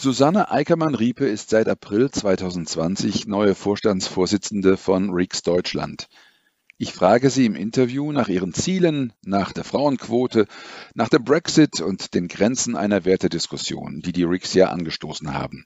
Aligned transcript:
Susanne 0.00 0.52
Eickermann-Riepe 0.52 1.26
ist 1.26 1.50
seit 1.50 1.68
April 1.68 2.08
2020 2.08 3.26
neue 3.26 3.56
Vorstandsvorsitzende 3.56 4.76
von 4.76 5.10
RIX 5.10 5.42
Deutschland. 5.42 6.06
Ich 6.76 6.92
frage 6.92 7.30
sie 7.30 7.46
im 7.46 7.56
Interview 7.56 8.12
nach 8.12 8.28
ihren 8.28 8.54
Zielen, 8.54 9.12
nach 9.24 9.50
der 9.52 9.64
Frauenquote, 9.64 10.46
nach 10.94 11.08
dem 11.08 11.24
Brexit 11.24 11.80
und 11.80 12.14
den 12.14 12.28
Grenzen 12.28 12.76
einer 12.76 13.04
Wertediskussion, 13.04 14.00
die 14.00 14.12
die 14.12 14.22
RICS 14.22 14.54
ja 14.54 14.68
angestoßen 14.68 15.34
haben. 15.34 15.64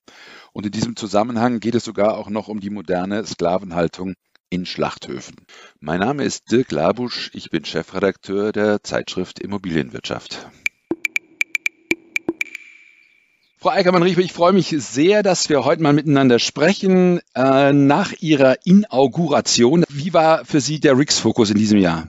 Und 0.54 0.64
in 0.64 0.72
diesem 0.72 0.96
Zusammenhang 0.96 1.60
geht 1.60 1.74
es 1.74 1.84
sogar 1.84 2.16
auch 2.16 2.30
noch 2.30 2.48
um 2.48 2.58
die 2.58 2.70
moderne 2.70 3.26
Sklavenhaltung 3.26 4.14
in 4.48 4.64
Schlachthöfen. 4.64 5.36
Mein 5.78 6.00
Name 6.00 6.24
ist 6.24 6.50
Dirk 6.50 6.72
Labusch, 6.72 7.30
ich 7.34 7.50
bin 7.50 7.66
Chefredakteur 7.66 8.52
der 8.52 8.82
Zeitschrift 8.82 9.40
Immobilienwirtschaft. 9.40 10.48
Frau 13.62 13.70
Eickermann-Riepe, 13.70 14.22
ich 14.22 14.32
freue 14.32 14.52
mich 14.52 14.74
sehr, 14.76 15.22
dass 15.22 15.48
wir 15.48 15.64
heute 15.64 15.84
mal 15.84 15.92
miteinander 15.92 16.40
sprechen. 16.40 17.20
Äh, 17.36 17.72
nach 17.72 18.12
Ihrer 18.18 18.56
Inauguration, 18.64 19.84
wie 19.88 20.12
war 20.12 20.44
für 20.44 20.60
Sie 20.60 20.80
der 20.80 20.98
RIX-Fokus 20.98 21.50
in 21.50 21.58
diesem 21.58 21.78
Jahr? 21.78 22.08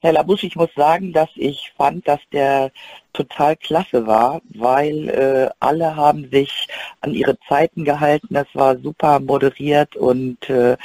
Herr 0.00 0.14
Labusch, 0.14 0.44
ich 0.44 0.56
muss 0.56 0.70
sagen, 0.74 1.12
dass 1.12 1.28
ich 1.34 1.74
fand, 1.76 2.08
dass 2.08 2.20
der 2.32 2.72
total 3.12 3.56
klasse 3.56 4.06
war, 4.06 4.40
weil 4.54 5.10
äh, 5.10 5.50
alle 5.60 5.94
haben 5.94 6.30
sich 6.30 6.68
an 7.02 7.12
ihre 7.12 7.38
Zeiten 7.46 7.84
gehalten. 7.84 8.28
Das 8.30 8.46
war 8.54 8.78
super 8.78 9.20
moderiert 9.20 9.94
und 9.94 10.48
äh, 10.48 10.78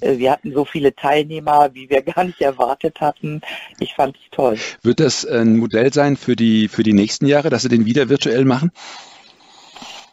wir 0.00 0.32
hatten 0.32 0.52
so 0.52 0.64
viele 0.64 0.96
Teilnehmer, 0.96 1.70
wie 1.74 1.88
wir 1.88 2.02
gar 2.02 2.24
nicht 2.24 2.40
erwartet 2.40 3.00
hatten. 3.00 3.40
Ich 3.78 3.94
fand 3.94 4.16
es 4.16 4.22
toll. 4.32 4.58
Wird 4.82 4.98
das 4.98 5.24
ein 5.24 5.58
Modell 5.58 5.92
sein 5.92 6.16
für 6.16 6.34
die, 6.34 6.66
für 6.66 6.82
die 6.82 6.92
nächsten 6.92 7.26
Jahre, 7.26 7.50
dass 7.50 7.62
Sie 7.62 7.68
den 7.68 7.86
wieder 7.86 8.08
virtuell 8.08 8.44
machen? 8.44 8.72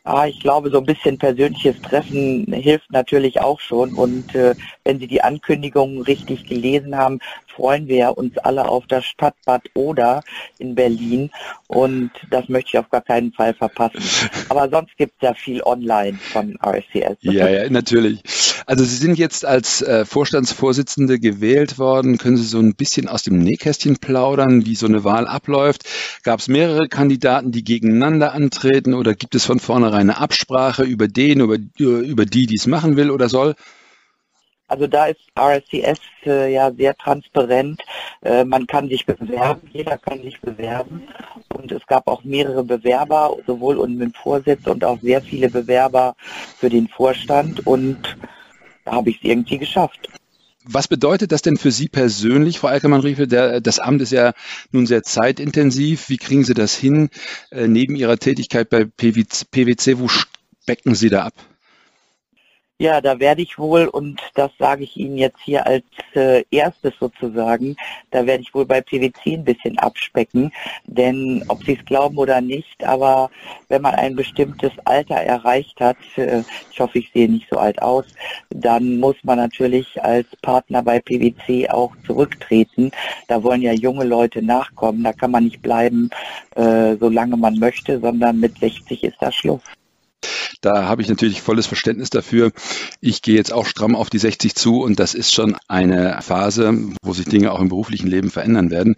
Ah, 0.04 0.28
ich 0.28 0.40
glaube, 0.40 0.72
so 0.72 0.80
ein 0.80 0.86
bisschen 0.86 1.18
persönliches 1.18 1.80
Treffen 1.82 2.46
hilft 2.52 2.92
natürlich 2.92 3.40
auch 3.42 3.60
schon. 3.60 3.94
Und 3.94 4.34
äh, 4.34 4.56
wenn 4.90 5.00
Sie 5.00 5.06
die 5.06 5.22
Ankündigungen 5.22 6.02
richtig 6.02 6.48
gelesen 6.48 6.98
haben, 6.98 7.20
freuen 7.46 7.88
wir 7.88 8.18
uns 8.18 8.40
alle 8.40 8.68
auf 8.68 8.88
das 8.88 9.06
Stadtbad 9.06 9.62
Oder 9.76 10.24
in 10.58 10.74
Berlin. 10.74 11.30
Und 11.68 12.10
das 12.32 12.50
möchte 12.50 12.70
ich 12.74 12.80
auf 12.80 12.90
gar 12.90 13.02
keinen 13.02 13.32
Fall 13.32 13.54
verpassen. 13.54 14.02
Aber 14.50 14.68
sonst 14.68 14.98
gibt 14.98 15.14
es 15.18 15.22
ja 15.22 15.36
viel 15.36 15.62
online 15.62 16.18
von 16.18 16.58
RSCS. 16.66 17.18
Ja, 17.22 17.48
ja, 17.48 17.70
natürlich. 17.70 18.24
Also 18.66 18.84
Sie 18.84 18.96
sind 18.96 19.20
jetzt 19.20 19.46
als 19.46 19.84
äh, 19.84 20.06
Vorstandsvorsitzende 20.06 21.20
gewählt 21.20 21.78
worden. 21.78 22.18
Können 22.18 22.38
Sie 22.38 22.44
so 22.44 22.58
ein 22.58 22.74
bisschen 22.74 23.08
aus 23.08 23.22
dem 23.22 23.38
Nähkästchen 23.38 23.98
plaudern, 23.98 24.66
wie 24.66 24.76
so 24.76 24.88
eine 24.88 25.04
Wahl 25.04 25.28
abläuft? 25.28 25.84
Gab 26.24 26.40
es 26.40 26.48
mehrere 26.48 26.88
Kandidaten, 26.88 27.52
die 27.52 27.64
gegeneinander 27.64 28.34
antreten 28.34 28.96
oder 28.96 29.14
gibt 29.14 29.36
es 29.36 29.46
von 29.46 29.60
vornherein 29.60 30.10
eine 30.10 30.18
Absprache 30.18 30.82
über 30.82 31.08
den, 31.08 31.42
über, 31.42 31.58
über 31.78 32.26
die, 32.26 32.48
die 32.48 32.56
es 32.56 32.66
machen 32.66 32.96
will 32.96 33.12
oder 33.12 33.30
soll? 33.30 33.54
Also 34.70 34.88
da 34.88 35.08
ist 35.08 35.20
RSCS 35.38 36.00
äh, 36.26 36.54
ja 36.54 36.72
sehr 36.72 36.96
transparent. 36.96 37.82
Äh, 38.22 38.46
man 38.46 38.68
kann 38.68 38.88
sich 38.88 39.06
bewerben, 39.06 39.68
jeder 39.74 39.98
kann 39.98 40.22
sich 40.22 40.40
bewerben. 40.40 41.08
Und 41.50 41.72
es 41.72 41.86
gab 41.88 42.08
auch 42.08 42.24
mehrere 42.24 42.64
Bewerber, 42.64 43.36
sowohl 43.48 43.78
um 43.78 44.00
den 44.00 44.14
Vorsitz 44.14 44.68
und 44.68 44.84
auch 44.86 45.00
sehr 45.02 45.22
viele 45.22 45.50
Bewerber 45.50 46.16
für 46.58 46.70
den 46.70 46.88
Vorstand. 46.88 47.66
Und 47.66 48.18
da 48.86 48.94
habe 48.94 49.10
ich 49.10 49.18
es 49.18 49.24
irgendwie 49.24 49.58
geschafft. 49.58 50.10
Was 50.66 50.88
bedeutet 50.88 51.32
das 51.32 51.42
denn 51.42 51.58
für 51.58 51.72
Sie 51.72 51.88
persönlich, 51.88 52.60
Frau 52.60 52.68
Eickermann-Riefe? 52.68 53.28
Das 53.62 53.80
Amt 53.80 54.04
ist 54.04 54.12
ja 54.12 54.34
nun 54.72 54.86
sehr 54.86 55.02
zeitintensiv. 55.02 56.10
Wie 56.10 56.18
kriegen 56.18 56.44
Sie 56.44 56.54
das 56.54 56.76
hin 56.76 57.10
äh, 57.50 57.68
neben 57.68 57.96
Ihrer 57.96 58.18
Tätigkeit 58.18 58.70
bei 58.70 58.86
PwC? 58.86 59.98
Wo 59.98 60.08
specken 60.08 60.94
Sie 60.94 61.10
da 61.10 61.24
ab? 61.24 61.34
Ja, 62.82 63.02
da 63.02 63.20
werde 63.20 63.42
ich 63.42 63.60
wohl, 63.60 63.88
und 63.88 64.22
das 64.36 64.52
sage 64.58 64.86
ich 64.86 64.96
Ihnen 64.96 65.18
jetzt 65.18 65.40
hier 65.44 65.68
als 65.68 65.84
äh, 66.16 66.46
erstes 66.50 66.94
sozusagen, 66.98 67.76
da 68.12 68.26
werde 68.26 68.42
ich 68.42 68.56
wohl 68.56 68.66
bei 68.66 68.80
PwC 68.80 69.34
ein 69.34 69.44
bisschen 69.44 69.78
abspecken. 69.80 70.54
Denn 70.86 71.44
ob 71.50 71.62
Sie 71.66 71.74
es 71.74 71.84
glauben 71.84 72.18
oder 72.18 72.40
nicht, 72.40 72.82
aber 72.86 73.32
wenn 73.68 73.82
man 73.82 73.96
ein 73.96 74.16
bestimmtes 74.16 74.72
Alter 74.86 75.16
erreicht 75.16 75.82
hat, 75.82 75.98
äh, 76.16 76.42
ich 76.72 76.80
hoffe, 76.80 77.00
ich 77.00 77.12
sehe 77.12 77.30
nicht 77.30 77.50
so 77.52 77.58
alt 77.58 77.82
aus, 77.82 78.06
dann 78.50 78.98
muss 79.02 79.18
man 79.24 79.40
natürlich 79.40 80.02
als 80.02 80.28
Partner 80.42 80.82
bei 80.82 81.02
PwC 81.02 81.70
auch 81.70 81.92
zurücktreten. 82.08 82.92
Da 83.28 83.44
wollen 83.44 83.62
ja 83.62 83.74
junge 83.74 84.06
Leute 84.06 84.42
nachkommen. 84.42 85.04
Da 85.04 85.12
kann 85.12 85.32
man 85.32 85.44
nicht 85.44 85.62
bleiben, 85.62 86.10
äh, 86.56 86.96
solange 86.96 87.36
man 87.36 87.60
möchte, 87.60 88.00
sondern 88.00 88.40
mit 88.40 88.58
60 88.58 89.04
ist 89.04 89.18
das 89.20 89.36
Schluss. 89.36 89.64
Da 90.62 90.86
habe 90.86 91.02
ich 91.02 91.08
natürlich 91.08 91.42
volles 91.42 91.68
Verständnis 91.68 92.10
dafür. 92.10 92.52
Ich 93.00 93.22
gehe 93.22 93.36
jetzt 93.36 93.54
auch 93.54 93.66
stramm 93.66 93.96
auf 93.96 94.10
die 94.10 94.18
60 94.18 94.56
zu 94.56 94.82
und 94.82 95.00
das 95.00 95.14
ist 95.14 95.34
schon 95.34 95.56
eine 95.68 96.22
Phase, 96.22 96.74
wo 97.02 97.14
sich 97.14 97.26
Dinge 97.26 97.52
auch 97.52 97.62
im 97.62 97.70
beruflichen 97.70 98.08
Leben 98.08 98.30
verändern 98.30 98.70
werden. 98.70 98.96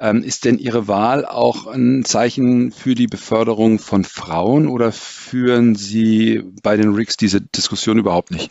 Ähm, 0.00 0.22
ist 0.22 0.44
denn 0.44 0.58
Ihre 0.58 0.88
Wahl 0.88 1.24
auch 1.24 1.66
ein 1.66 2.04
Zeichen 2.04 2.72
für 2.72 2.94
die 2.94 3.06
Beförderung 3.06 3.78
von 3.78 4.04
Frauen 4.04 4.66
oder 4.66 4.90
führen 4.90 5.76
Sie 5.76 6.42
bei 6.62 6.76
den 6.76 6.94
RICS 6.94 7.16
diese 7.16 7.40
Diskussion 7.40 7.98
überhaupt 7.98 8.32
nicht? 8.32 8.50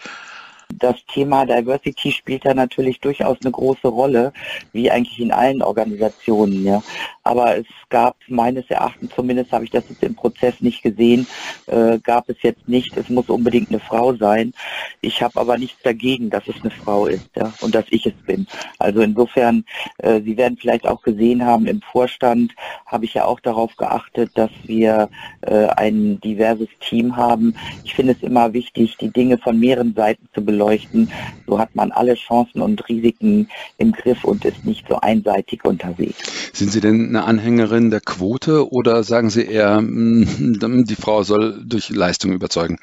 Das 0.75 0.97
Thema 1.05 1.45
Diversity 1.45 2.11
spielt 2.11 2.45
da 2.45 2.53
natürlich 2.53 2.99
durchaus 2.99 3.37
eine 3.41 3.51
große 3.51 3.87
Rolle, 3.87 4.33
wie 4.73 4.91
eigentlich 4.91 5.19
in 5.19 5.31
allen 5.31 5.61
Organisationen. 5.61 6.65
Ja. 6.65 6.83
Aber 7.23 7.57
es 7.57 7.65
gab 7.89 8.17
meines 8.27 8.69
Erachtens, 8.69 9.11
zumindest 9.15 9.51
habe 9.53 9.63
ich 9.63 9.71
das 9.71 9.85
jetzt 9.89 10.03
im 10.03 10.15
Prozess 10.15 10.55
nicht 10.59 10.83
gesehen, 10.83 11.25
äh, 11.67 11.99
gab 11.99 12.29
es 12.29 12.37
jetzt 12.41 12.67
nicht, 12.67 12.95
es 12.97 13.09
muss 13.09 13.29
unbedingt 13.29 13.69
eine 13.69 13.79
Frau 13.79 14.13
sein. 14.15 14.53
Ich 15.01 15.21
habe 15.21 15.39
aber 15.39 15.57
nichts 15.57 15.81
dagegen, 15.83 16.29
dass 16.29 16.47
es 16.47 16.55
eine 16.61 16.71
Frau 16.71 17.07
ist 17.07 17.29
ja, 17.35 17.53
und 17.61 17.73
dass 17.73 17.85
ich 17.89 18.05
es 18.05 18.13
bin. 18.25 18.45
Also 18.77 19.01
insofern, 19.01 19.63
äh, 19.99 20.21
Sie 20.21 20.35
werden 20.35 20.57
vielleicht 20.59 20.85
auch 20.85 21.01
gesehen 21.01 21.45
haben, 21.45 21.65
im 21.65 21.81
Vorstand 21.81 22.53
habe 22.85 23.05
ich 23.05 23.13
ja 23.13 23.25
auch 23.25 23.39
darauf 23.39 23.75
geachtet, 23.77 24.31
dass 24.35 24.51
wir 24.65 25.09
äh, 25.41 25.67
ein 25.67 26.19
diverses 26.19 26.69
Team 26.81 27.15
haben. 27.15 27.55
Ich 27.85 27.95
finde 27.95 28.13
es 28.13 28.21
immer 28.21 28.51
wichtig, 28.53 28.97
die 28.97 29.09
Dinge 29.09 29.37
von 29.37 29.59
mehreren 29.59 29.93
Seiten 29.95 30.27
zu 30.33 30.43
beleuchten 30.43 30.56
beleuchten. 30.57 31.11
So 31.45 31.59
hat 31.59 31.75
man 31.75 31.91
alle 31.91 32.15
Chancen 32.15 32.61
und 32.61 32.87
Risiken 32.89 33.47
im 33.77 33.91
Griff 33.91 34.23
und 34.23 34.43
ist 34.45 34.65
nicht 34.65 34.87
so 34.87 34.99
einseitig 34.99 35.63
unterwegs. 35.63 36.51
Sind 36.53 36.71
Sie 36.71 36.81
denn 36.81 37.09
eine 37.09 37.23
Anhängerin 37.23 37.91
der 37.91 38.01
Quote 38.01 38.71
oder 38.71 39.03
sagen 39.03 39.29
Sie 39.29 39.45
eher, 39.45 39.81
mm, 39.81 40.85
die 40.87 40.95
Frau 40.95 41.23
soll 41.23 41.63
durch 41.63 41.89
Leistung 41.89 42.33
überzeugen? 42.33 42.77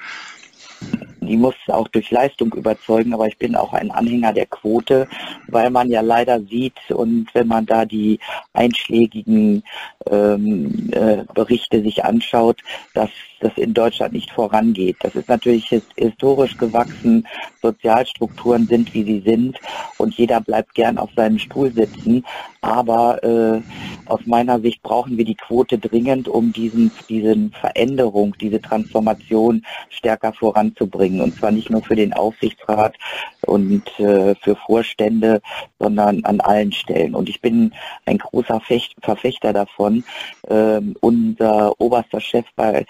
die 1.20 1.36
muss 1.36 1.54
auch 1.68 1.88
durch 1.88 2.10
Leistung 2.10 2.52
überzeugen, 2.52 3.14
aber 3.14 3.26
ich 3.26 3.38
bin 3.38 3.56
auch 3.56 3.72
ein 3.72 3.90
Anhänger 3.90 4.32
der 4.32 4.44
Quote, 4.44 5.08
weil 5.48 5.70
man 5.70 5.88
ja 5.88 6.00
leider 6.02 6.40
sieht 6.40 6.90
und 6.90 7.28
wenn 7.32 7.48
man 7.48 7.64
da 7.64 7.86
die 7.86 8.18
einschlägigen 8.52 9.62
ähm, 10.10 10.90
äh, 10.92 11.24
Berichte 11.32 11.82
sich 11.82 12.04
anschaut, 12.04 12.60
dass 12.92 13.10
das 13.44 13.56
in 13.56 13.74
Deutschland 13.74 14.12
nicht 14.12 14.30
vorangeht. 14.30 14.96
Das 15.00 15.14
ist 15.14 15.28
natürlich 15.28 15.68
historisch 15.96 16.56
gewachsen, 16.56 17.26
Sozialstrukturen 17.62 18.66
sind, 18.66 18.92
wie 18.94 19.04
sie 19.04 19.20
sind 19.20 19.58
und 19.98 20.14
jeder 20.14 20.40
bleibt 20.40 20.74
gern 20.74 20.98
auf 20.98 21.10
seinem 21.16 21.38
Stuhl 21.38 21.72
sitzen, 21.72 22.24
aber 22.60 23.22
äh, 23.22 23.60
aus 24.06 24.20
meiner 24.26 24.60
Sicht 24.60 24.82
brauchen 24.82 25.16
wir 25.16 25.24
die 25.24 25.34
Quote 25.34 25.78
dringend, 25.78 26.28
um 26.28 26.52
diesen, 26.52 26.90
diesen 27.08 27.52
Veränderung, 27.52 28.34
diese 28.40 28.60
Transformation 28.60 29.64
stärker 29.90 30.32
voranzubringen. 30.32 30.94
bringen. 30.94 31.20
Und 31.20 31.36
zwar 31.36 31.50
nicht 31.50 31.70
nur 31.70 31.82
für 31.82 31.96
den 31.96 32.12
Aufsichtsrat 32.12 32.96
und 33.42 33.86
äh, 33.98 34.34
für 34.36 34.56
Vorstände, 34.56 35.40
sondern 35.78 36.24
an 36.24 36.40
allen 36.40 36.72
Stellen. 36.72 37.14
Und 37.14 37.28
ich 37.28 37.40
bin 37.40 37.72
ein 38.06 38.18
großer 38.18 38.60
Fecht 38.60 38.94
Verfechter 39.02 39.52
davon. 39.52 40.04
Ähm, 40.48 40.96
unser 41.00 41.78
oberster 41.80 42.20
Chef 42.20 42.46
bei 42.56 42.86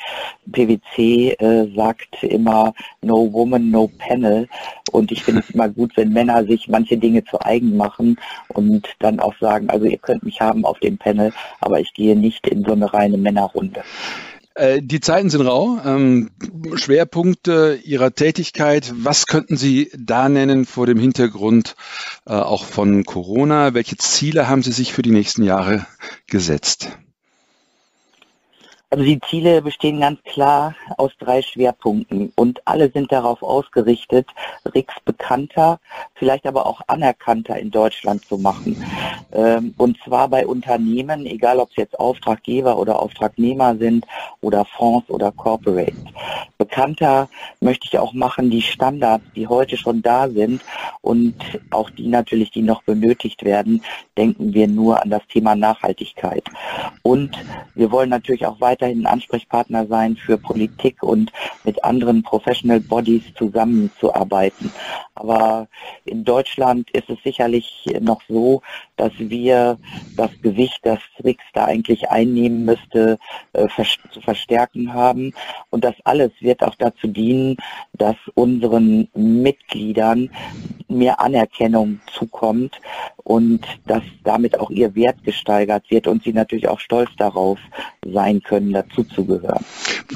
PwC 0.52 1.32
äh, 1.38 1.74
sagt 1.74 2.22
immer, 2.22 2.74
no 3.02 3.32
woman, 3.32 3.70
no 3.70 3.90
panel. 3.98 4.48
Und 4.90 5.12
ich 5.12 5.24
finde 5.24 5.40
es 5.40 5.50
immer 5.50 5.68
gut, 5.68 5.96
wenn 5.96 6.12
Männer 6.12 6.44
sich 6.44 6.68
manche 6.68 6.96
Dinge 6.96 7.24
zu 7.24 7.40
eigen 7.40 7.76
machen 7.76 8.16
und 8.48 8.88
dann 9.00 9.20
auch 9.20 9.34
sagen, 9.40 9.68
also 9.70 9.86
ihr 9.86 9.98
könnt 9.98 10.22
mich 10.22 10.40
haben 10.40 10.64
auf 10.64 10.78
dem 10.80 10.98
Panel, 10.98 11.32
aber 11.60 11.80
ich 11.80 11.92
gehe 11.94 12.16
nicht 12.16 12.46
in 12.46 12.64
so 12.64 12.72
eine 12.72 12.92
reine 12.92 13.16
Männerrunde. 13.16 13.82
Äh, 14.54 14.82
die 14.82 15.00
Zeiten 15.00 15.30
sind 15.30 15.42
rau. 15.42 15.80
Ähm, 15.84 16.30
Schwerpunkte 16.74 17.80
Ihrer 17.82 18.14
Tätigkeit, 18.14 18.92
was 18.96 19.26
könnten 19.26 19.56
Sie 19.56 19.90
da 19.98 20.28
nennen 20.28 20.64
vor 20.64 20.86
dem 20.86 20.98
Hintergrund 20.98 21.74
äh, 22.26 22.34
auch 22.34 22.64
von 22.64 23.04
Corona? 23.04 23.74
Welche 23.74 23.96
Ziele 23.96 24.48
haben 24.48 24.62
Sie 24.62 24.72
sich 24.72 24.92
für 24.92 25.02
die 25.02 25.10
nächsten 25.10 25.42
Jahre 25.42 25.86
gesetzt? 26.28 26.96
Also 28.94 29.06
die 29.06 29.18
Ziele 29.28 29.60
bestehen 29.60 29.98
ganz 29.98 30.22
klar 30.22 30.76
aus 30.98 31.10
drei 31.18 31.42
Schwerpunkten 31.42 32.32
und 32.36 32.62
alle 32.64 32.92
sind 32.92 33.10
darauf 33.10 33.42
ausgerichtet, 33.42 34.28
RICS 34.72 34.94
bekannter, 35.04 35.80
vielleicht 36.14 36.46
aber 36.46 36.64
auch 36.64 36.80
anerkannter 36.86 37.58
in 37.58 37.72
Deutschland 37.72 38.24
zu 38.24 38.38
machen. 38.38 38.80
Ähm, 39.32 39.74
und 39.78 39.98
zwar 40.04 40.28
bei 40.28 40.46
Unternehmen, 40.46 41.26
egal 41.26 41.58
ob 41.58 41.70
es 41.70 41.76
jetzt 41.76 41.98
Auftraggeber 41.98 42.78
oder 42.78 43.02
Auftragnehmer 43.02 43.74
sind 43.78 44.06
oder 44.42 44.64
Fonds 44.64 45.10
oder 45.10 45.32
Corporates. 45.32 45.98
Bekannter 46.74 47.28
möchte 47.60 47.86
ich 47.86 47.98
auch 47.98 48.12
machen 48.12 48.50
die 48.50 48.62
Standards, 48.62 49.24
die 49.36 49.46
heute 49.46 49.76
schon 49.76 50.02
da 50.02 50.28
sind 50.28 50.60
und 51.02 51.34
auch 51.70 51.88
die 51.88 52.08
natürlich, 52.08 52.50
die 52.50 52.62
noch 52.62 52.82
benötigt 52.82 53.44
werden, 53.44 53.82
denken 54.18 54.52
wir 54.52 54.66
nur 54.66 55.00
an 55.00 55.10
das 55.10 55.22
Thema 55.28 55.54
Nachhaltigkeit. 55.54 56.44
Und 57.02 57.38
wir 57.74 57.92
wollen 57.92 58.10
natürlich 58.10 58.44
auch 58.44 58.60
weiter 58.60 58.74
weiterhin 58.74 59.06
Ansprechpartner 59.06 59.86
sein 59.86 60.16
für 60.16 60.36
Politik 60.36 61.02
und 61.02 61.30
mit 61.62 61.84
anderen 61.84 62.22
Professional 62.22 62.80
Bodies 62.80 63.22
zusammenzuarbeiten. 63.38 64.72
Aber 65.14 65.68
in 66.04 66.24
Deutschland 66.24 66.90
ist 66.90 67.08
es 67.08 67.18
sicherlich 67.22 67.84
noch 68.00 68.20
so, 68.28 68.62
dass 68.96 69.12
wir 69.18 69.78
das 70.16 70.30
Gewicht, 70.42 70.80
das 70.82 70.98
RIX 71.22 71.42
da 71.52 71.66
eigentlich 71.66 72.10
einnehmen 72.10 72.64
müsste, 72.64 73.18
äh, 73.52 73.68
zu 74.10 74.20
verstärken 74.20 74.92
haben. 74.92 75.32
Und 75.70 75.84
das 75.84 75.94
alles 76.02 76.32
wird 76.40 76.60
auch 76.64 76.74
dazu 76.76 77.06
dienen, 77.06 77.56
dass 77.92 78.16
unseren 78.34 79.08
Mitgliedern 79.14 80.30
mehr 80.88 81.20
Anerkennung 81.20 82.00
zukommt 82.12 82.80
und 83.16 83.64
dass 83.86 84.02
damit 84.22 84.58
auch 84.60 84.70
ihr 84.70 84.94
Wert 84.94 85.24
gesteigert 85.24 85.90
wird 85.90 86.06
und 86.06 86.22
sie 86.22 86.32
natürlich 86.32 86.68
auch 86.68 86.80
stolz 86.80 87.10
darauf 87.16 87.58
sein 88.04 88.42
können, 88.42 88.72
dazuzugehören. 88.72 89.64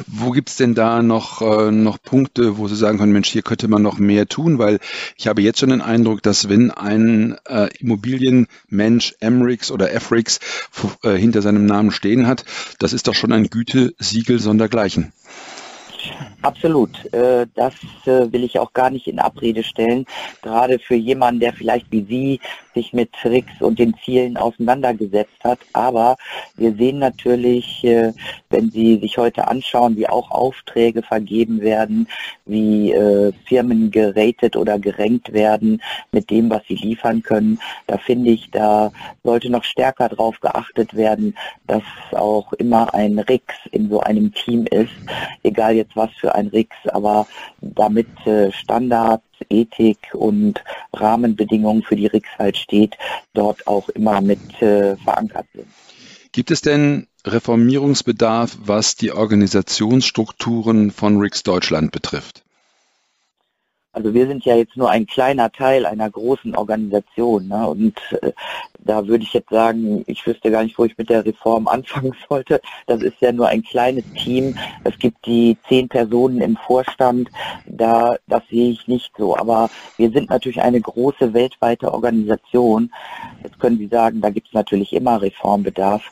Wo 0.06 0.30
gibt 0.30 0.50
es 0.50 0.56
denn 0.56 0.74
da 0.74 1.02
noch, 1.02 1.40
äh, 1.40 1.70
noch 1.70 2.00
Punkte, 2.02 2.58
wo 2.58 2.68
Sie 2.68 2.76
sagen 2.76 2.98
können, 2.98 3.12
Mensch, 3.12 3.28
hier 3.28 3.42
könnte 3.42 3.68
man 3.68 3.82
noch 3.82 3.98
mehr 3.98 4.28
tun? 4.28 4.58
Weil 4.58 4.78
ich 5.16 5.26
habe 5.26 5.42
jetzt 5.42 5.60
schon 5.60 5.70
den 5.70 5.80
Eindruck, 5.80 6.22
dass 6.22 6.48
wenn 6.48 6.70
ein 6.70 7.36
äh, 7.48 7.68
Immobilienmensch 7.78 9.14
Emrix 9.20 9.70
oder 9.70 9.92
Efrix 9.92 10.40
äh, 11.02 11.16
hinter 11.16 11.42
seinem 11.42 11.66
Namen 11.66 11.90
stehen 11.90 12.26
hat, 12.26 12.44
das 12.78 12.92
ist 12.92 13.08
doch 13.08 13.14
schon 13.14 13.32
ein 13.32 13.48
Gütesiegel 13.48 14.38
sondergleichen. 14.38 15.12
Absolut. 16.48 17.12
Äh, 17.12 17.46
das 17.56 17.74
äh, 18.06 18.32
will 18.32 18.42
ich 18.42 18.58
auch 18.58 18.72
gar 18.72 18.88
nicht 18.88 19.06
in 19.06 19.18
Abrede 19.18 19.62
stellen. 19.62 20.06
Gerade 20.40 20.78
für 20.78 20.94
jemanden, 20.94 21.40
der 21.40 21.52
vielleicht 21.52 21.92
wie 21.92 22.06
Sie 22.08 22.40
sich 22.74 22.94
mit 22.94 23.12
Tricks 23.12 23.60
und 23.60 23.78
den 23.78 23.94
Zielen 24.02 24.38
auseinandergesetzt 24.38 25.44
hat. 25.44 25.58
Aber 25.74 26.16
wir 26.56 26.74
sehen 26.74 27.00
natürlich, 27.00 27.84
äh, 27.84 28.14
wenn 28.48 28.70
Sie 28.70 28.98
sich 28.98 29.18
heute 29.18 29.46
anschauen, 29.46 29.98
wie 29.98 30.08
auch 30.08 30.30
Aufträge 30.30 31.02
vergeben 31.02 31.60
werden, 31.60 32.08
wie 32.46 32.94
Firmen 33.46 33.90
geratet 33.90 34.56
oder 34.56 34.78
gerankt 34.78 35.34
werden 35.34 35.82
mit 36.12 36.30
dem, 36.30 36.48
was 36.48 36.62
sie 36.66 36.76
liefern 36.76 37.22
können. 37.22 37.58
Da 37.86 37.98
finde 37.98 38.30
ich, 38.30 38.50
da 38.50 38.90
sollte 39.22 39.50
noch 39.50 39.64
stärker 39.64 40.08
darauf 40.08 40.40
geachtet 40.40 40.94
werden, 40.96 41.36
dass 41.66 41.82
auch 42.12 42.52
immer 42.54 42.94
ein 42.94 43.18
Rix 43.18 43.54
in 43.72 43.90
so 43.90 44.00
einem 44.00 44.32
Team 44.32 44.66
ist, 44.66 44.92
egal 45.42 45.74
jetzt 45.74 45.94
was 45.94 46.10
für 46.12 46.34
ein 46.34 46.37
RIX, 46.46 46.70
aber 46.92 47.26
damit 47.60 48.08
äh, 48.26 48.52
Standards, 48.52 49.24
Ethik 49.50 49.98
und 50.14 50.62
Rahmenbedingungen 50.92 51.82
für 51.82 51.96
die 51.96 52.06
RIX 52.06 52.28
halt 52.38 52.56
steht, 52.56 52.96
dort 53.34 53.66
auch 53.66 53.88
immer 53.90 54.20
mit 54.20 54.62
äh, 54.62 54.96
verankert 54.96 55.46
sind. 55.52 55.66
Gibt 56.32 56.50
es 56.52 56.60
denn 56.60 57.08
Reformierungsbedarf, 57.26 58.58
was 58.62 58.94
die 58.94 59.12
Organisationsstrukturen 59.12 60.90
von 60.92 61.18
RIX 61.18 61.42
Deutschland 61.42 61.90
betrifft? 61.90 62.44
Also 63.92 64.12
wir 64.12 64.26
sind 64.26 64.44
ja 64.44 64.54
jetzt 64.54 64.76
nur 64.76 64.90
ein 64.90 65.06
kleiner 65.06 65.50
Teil 65.50 65.86
einer 65.86 66.10
großen 66.10 66.54
Organisation. 66.54 67.48
Ne? 67.48 67.66
Und 67.66 67.98
äh, 68.22 68.32
da 68.78 69.06
würde 69.06 69.24
ich 69.24 69.32
jetzt 69.32 69.50
sagen, 69.50 70.04
ich 70.06 70.26
wüsste 70.26 70.50
gar 70.50 70.62
nicht, 70.62 70.78
wo 70.78 70.84
ich 70.84 70.96
mit 70.98 71.08
der 71.08 71.24
Reform 71.24 71.66
anfangen 71.68 72.14
sollte. 72.28 72.60
Das 72.86 73.02
ist 73.02 73.20
ja 73.20 73.32
nur 73.32 73.48
ein 73.48 73.62
kleines 73.62 74.04
Team. 74.12 74.56
Es 74.84 74.98
gibt 74.98 75.24
die 75.26 75.56
zehn 75.68 75.88
Personen 75.88 76.40
im 76.40 76.56
Vorstand. 76.56 77.30
Da, 77.66 78.16
das 78.26 78.42
sehe 78.50 78.70
ich 78.70 78.86
nicht 78.88 79.12
so. 79.16 79.36
Aber 79.36 79.70
wir 79.96 80.10
sind 80.10 80.30
natürlich 80.30 80.60
eine 80.60 80.80
große 80.80 81.32
weltweite 81.32 81.92
Organisation. 81.92 82.92
Jetzt 83.42 83.58
können 83.58 83.78
Sie 83.78 83.88
sagen, 83.88 84.20
da 84.20 84.30
gibt 84.30 84.48
es 84.48 84.54
natürlich 84.54 84.92
immer 84.92 85.20
Reformbedarf. 85.20 86.02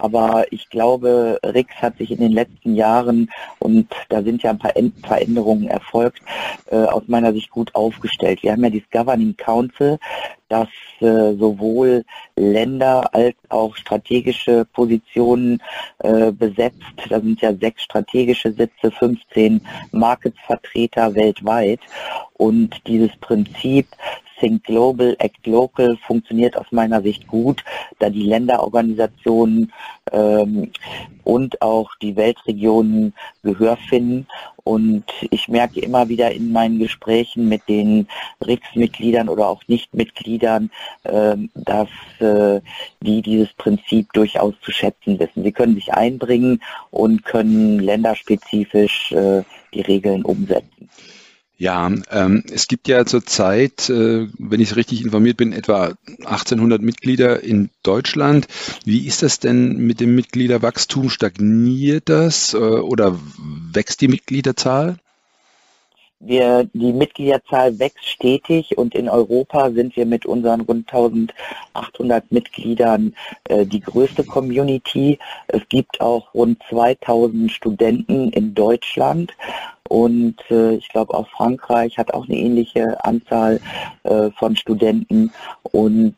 Aber 0.00 0.46
ich 0.50 0.68
glaube, 0.70 1.38
RIX 1.44 1.70
hat 1.76 1.98
sich 1.98 2.10
in 2.10 2.18
den 2.18 2.32
letzten 2.32 2.74
Jahren, 2.74 3.30
und 3.58 3.88
da 4.08 4.22
sind 4.22 4.42
ja 4.42 4.50
ein 4.50 4.58
paar 4.58 4.72
Veränderungen 5.02 5.68
erfolgt, 5.68 6.22
äh, 6.70 6.76
aus 6.76 7.02
meiner 7.06 7.32
Sicht 7.32 7.50
gut 7.50 7.74
aufgestellt. 7.74 8.42
Wir 8.42 8.52
haben 8.52 8.64
ja 8.64 8.70
dieses 8.70 8.90
Governing 8.90 9.36
Council, 9.36 9.98
das 10.48 10.68
äh, 11.00 11.34
sowohl 11.34 12.04
Länder 12.36 13.14
als 13.14 13.36
auch 13.50 13.76
strategische 13.76 14.66
Positionen 14.72 15.62
äh, 15.98 16.32
besetzt. 16.32 16.82
Da 17.08 17.20
sind 17.20 17.40
ja 17.40 17.54
sechs 17.54 17.82
strategische 17.82 18.52
Sitze, 18.52 18.90
15 18.90 19.60
Marketsvertreter 19.92 21.14
weltweit. 21.14 21.80
Und 22.34 22.74
dieses 22.86 23.14
Prinzip 23.18 23.86
Think 24.40 24.64
Global, 24.64 25.14
Act 25.18 25.46
Local 25.46 25.96
funktioniert 26.06 26.56
aus 26.56 26.66
meiner 26.70 27.02
Sicht 27.02 27.26
gut, 27.26 27.62
da 27.98 28.10
die 28.10 28.22
Länderorganisationen 28.22 29.72
ähm, 30.12 30.72
und 31.24 31.60
auch 31.62 31.90
die 32.00 32.16
Weltregionen 32.16 33.14
Gehör 33.42 33.76
finden. 33.76 34.26
Und 34.64 35.04
ich 35.30 35.48
merke 35.48 35.80
immer 35.80 36.08
wieder 36.08 36.30
in 36.32 36.52
meinen 36.52 36.78
Gesprächen 36.78 37.48
mit 37.48 37.68
den 37.68 38.08
RICS-Mitgliedern 38.44 39.28
oder 39.28 39.48
auch 39.48 39.62
Nicht-Mitgliedern, 39.68 40.70
äh, 41.04 41.36
dass 41.54 41.88
äh, 42.18 42.60
die 43.00 43.22
dieses 43.22 43.52
Prinzip 43.54 44.12
durchaus 44.12 44.54
zu 44.62 44.72
schätzen 44.72 45.18
wissen. 45.18 45.42
Sie 45.42 45.52
können 45.52 45.74
sich 45.74 45.92
einbringen 45.92 46.62
und 46.90 47.24
können 47.24 47.78
länderspezifisch 47.78 49.12
äh, 49.12 49.42
die 49.74 49.82
Regeln 49.82 50.24
umsetzen. 50.24 50.88
Ja, 51.60 51.92
ähm, 52.10 52.42
es 52.50 52.68
gibt 52.68 52.88
ja 52.88 53.04
zurzeit, 53.04 53.90
äh, 53.90 54.28
wenn 54.38 54.60
ich 54.60 54.76
richtig 54.76 55.04
informiert 55.04 55.36
bin, 55.36 55.52
etwa 55.52 55.92
1800 56.24 56.80
Mitglieder 56.80 57.42
in 57.44 57.68
Deutschland. 57.82 58.48
Wie 58.86 59.06
ist 59.06 59.22
das 59.22 59.40
denn 59.40 59.76
mit 59.76 60.00
dem 60.00 60.14
Mitgliederwachstum? 60.14 61.10
Stagniert 61.10 62.08
das 62.08 62.54
äh, 62.54 62.56
oder 62.56 63.20
wächst 63.74 64.00
die 64.00 64.08
Mitgliederzahl? 64.08 64.96
Wir, 66.20 66.68
die 66.74 66.92
Mitgliederzahl 66.92 67.78
wächst 67.78 68.06
stetig 68.06 68.76
und 68.76 68.94
in 68.94 69.08
Europa 69.08 69.70
sind 69.70 69.96
wir 69.96 70.04
mit 70.04 70.26
unseren 70.26 70.60
rund 70.60 70.92
1800 70.92 72.30
Mitgliedern 72.30 73.14
äh, 73.48 73.64
die 73.64 73.80
größte 73.80 74.24
Community. 74.24 75.18
Es 75.48 75.62
gibt 75.70 76.00
auch 76.02 76.34
rund 76.34 76.62
2000 76.68 77.50
Studenten 77.50 78.30
in 78.32 78.54
Deutschland 78.54 79.32
und 79.88 80.36
äh, 80.50 80.74
ich 80.74 80.90
glaube 80.90 81.14
auch 81.14 81.28
Frankreich 81.30 81.96
hat 81.96 82.12
auch 82.12 82.28
eine 82.28 82.36
ähnliche 82.36 83.02
Anzahl 83.02 83.58
äh, 84.02 84.30
von 84.38 84.56
Studenten 84.56 85.32
und 85.62 86.16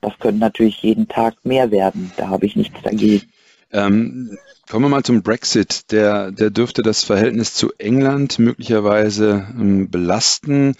das 0.00 0.16
können 0.20 0.38
natürlich 0.38 0.82
jeden 0.82 1.08
Tag 1.08 1.34
mehr 1.44 1.70
werden. 1.72 2.12
Da 2.16 2.28
habe 2.28 2.46
ich 2.46 2.54
nichts 2.54 2.80
dagegen. 2.82 3.28
Ähm, 3.72 4.38
kommen 4.72 4.86
wir 4.86 4.88
mal 4.88 5.02
zum 5.02 5.22
Brexit. 5.22 5.92
Der, 5.92 6.32
der 6.32 6.48
dürfte 6.48 6.80
das 6.80 7.04
Verhältnis 7.04 7.52
zu 7.52 7.72
England 7.76 8.38
möglicherweise 8.38 9.46
ähm, 9.54 9.90
belasten. 9.90 10.76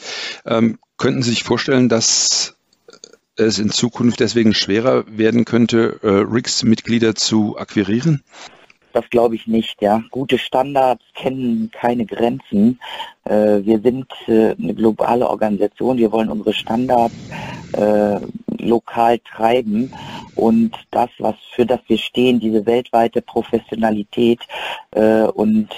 Ähm, 0.46 0.78
könnten 0.96 1.22
Sie 1.22 1.28
sich 1.28 1.42
vorstellen, 1.42 1.90
dass 1.90 2.56
es 3.36 3.58
in 3.58 3.68
Zukunft 3.68 4.20
deswegen 4.20 4.54
schwerer 4.54 5.04
werden 5.08 5.44
könnte, 5.44 6.00
äh, 6.02 6.08
RICS-Mitglieder 6.08 7.14
zu 7.16 7.58
akquirieren? 7.58 8.22
Das 8.94 9.10
glaube 9.10 9.34
ich 9.34 9.46
nicht, 9.46 9.82
ja. 9.82 10.02
Gute 10.10 10.38
Standards 10.38 11.04
kennen 11.14 11.70
keine 11.70 12.06
Grenzen. 12.06 12.80
Äh, 13.24 13.60
wir 13.62 13.80
sind 13.80 14.06
äh, 14.26 14.54
eine 14.58 14.74
globale 14.74 15.28
Organisation. 15.28 15.98
Wir 15.98 16.12
wollen 16.12 16.30
unsere 16.30 16.54
Standards 16.54 17.14
äh, 17.72 18.20
lokal 18.62 19.18
treiben. 19.18 19.92
Und 20.34 20.72
das, 20.90 21.10
was 21.18 21.34
für 21.54 21.66
das 21.66 21.80
wir 21.88 21.98
stehen, 21.98 22.40
diese 22.40 22.64
weltweite 22.64 23.20
Professionalität 23.20 24.40
äh, 24.92 25.22
und 25.24 25.68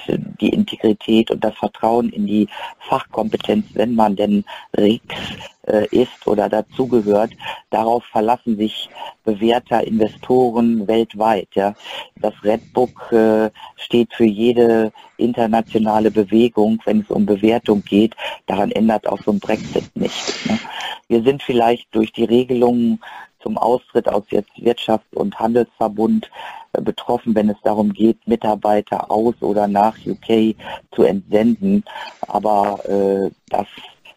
die 0.40 0.50
Integrität 0.50 1.30
und 1.30 1.42
das 1.42 1.54
Vertrauen 1.56 2.10
in 2.10 2.26
die 2.26 2.48
Fachkompetenz, 2.88 3.66
wenn 3.74 3.94
man 3.94 4.16
denn 4.16 4.44
RICS 4.76 5.53
ist 5.90 6.26
oder 6.26 6.48
dazugehört, 6.48 7.32
darauf 7.70 8.04
verlassen 8.04 8.56
sich 8.56 8.90
Bewerter, 9.24 9.86
Investoren 9.86 10.86
weltweit. 10.86 11.48
Ja. 11.54 11.74
Das 12.16 12.34
Redbook 12.42 13.10
äh, 13.12 13.50
steht 13.76 14.12
für 14.12 14.26
jede 14.26 14.92
internationale 15.16 16.10
Bewegung, 16.10 16.80
wenn 16.84 17.00
es 17.00 17.10
um 17.10 17.24
Bewertung 17.24 17.82
geht. 17.84 18.14
Daran 18.46 18.70
ändert 18.70 19.06
auch 19.06 19.20
so 19.22 19.30
ein 19.30 19.40
Brexit 19.40 19.96
nicht. 19.96 20.46
Ne. 20.46 20.58
Wir 21.08 21.22
sind 21.22 21.42
vielleicht 21.42 21.94
durch 21.94 22.12
die 22.12 22.24
Regelungen 22.24 23.00
zum 23.40 23.58
Austritt 23.58 24.08
aus 24.08 24.24
jetzt 24.30 24.50
Wirtschafts- 24.56 25.14
und 25.14 25.38
Handelsverbund 25.38 26.30
äh, 26.72 26.80
betroffen, 26.80 27.34
wenn 27.34 27.50
es 27.50 27.60
darum 27.62 27.92
geht, 27.92 28.26
Mitarbeiter 28.26 29.10
aus 29.10 29.34
oder 29.40 29.68
nach 29.68 29.96
UK 30.04 30.56
zu 30.94 31.02
entsenden. 31.02 31.84
Aber 32.26 32.80
äh, 32.88 33.30
das 33.48 33.66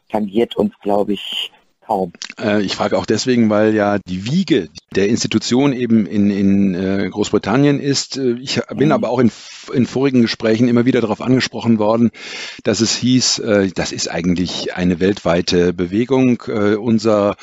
tangiert 0.09 0.55
uns, 0.55 0.73
glaube 0.81 1.13
ich, 1.13 1.51
kaum. 1.87 2.11
Äh, 2.39 2.61
ich 2.61 2.75
frage 2.75 2.97
auch 2.97 3.05
deswegen, 3.05 3.49
weil 3.49 3.73
ja 3.73 3.97
die 3.97 4.25
Wiege 4.25 4.69
der 4.93 5.07
Institution 5.07 5.73
eben 5.73 6.05
in, 6.05 6.29
in 6.29 6.75
äh, 6.75 7.09
Großbritannien 7.09 7.79
ist. 7.79 8.17
Äh, 8.17 8.33
ich 8.41 8.61
bin 8.75 8.89
mhm. 8.89 8.91
aber 8.91 9.09
auch 9.09 9.19
in, 9.19 9.31
in 9.73 9.87
vorigen 9.87 10.21
Gesprächen 10.21 10.67
immer 10.67 10.85
wieder 10.85 11.01
darauf 11.01 11.21
angesprochen 11.21 11.79
worden, 11.79 12.11
dass 12.63 12.81
es 12.81 12.95
hieß, 12.95 13.41
das 13.75 13.91
ist 13.91 14.09
eigentlich 14.09 14.75
eine 14.75 14.99
weltweite 14.99 15.73
Bewegung. 15.73 16.41
Unser, 16.41 17.35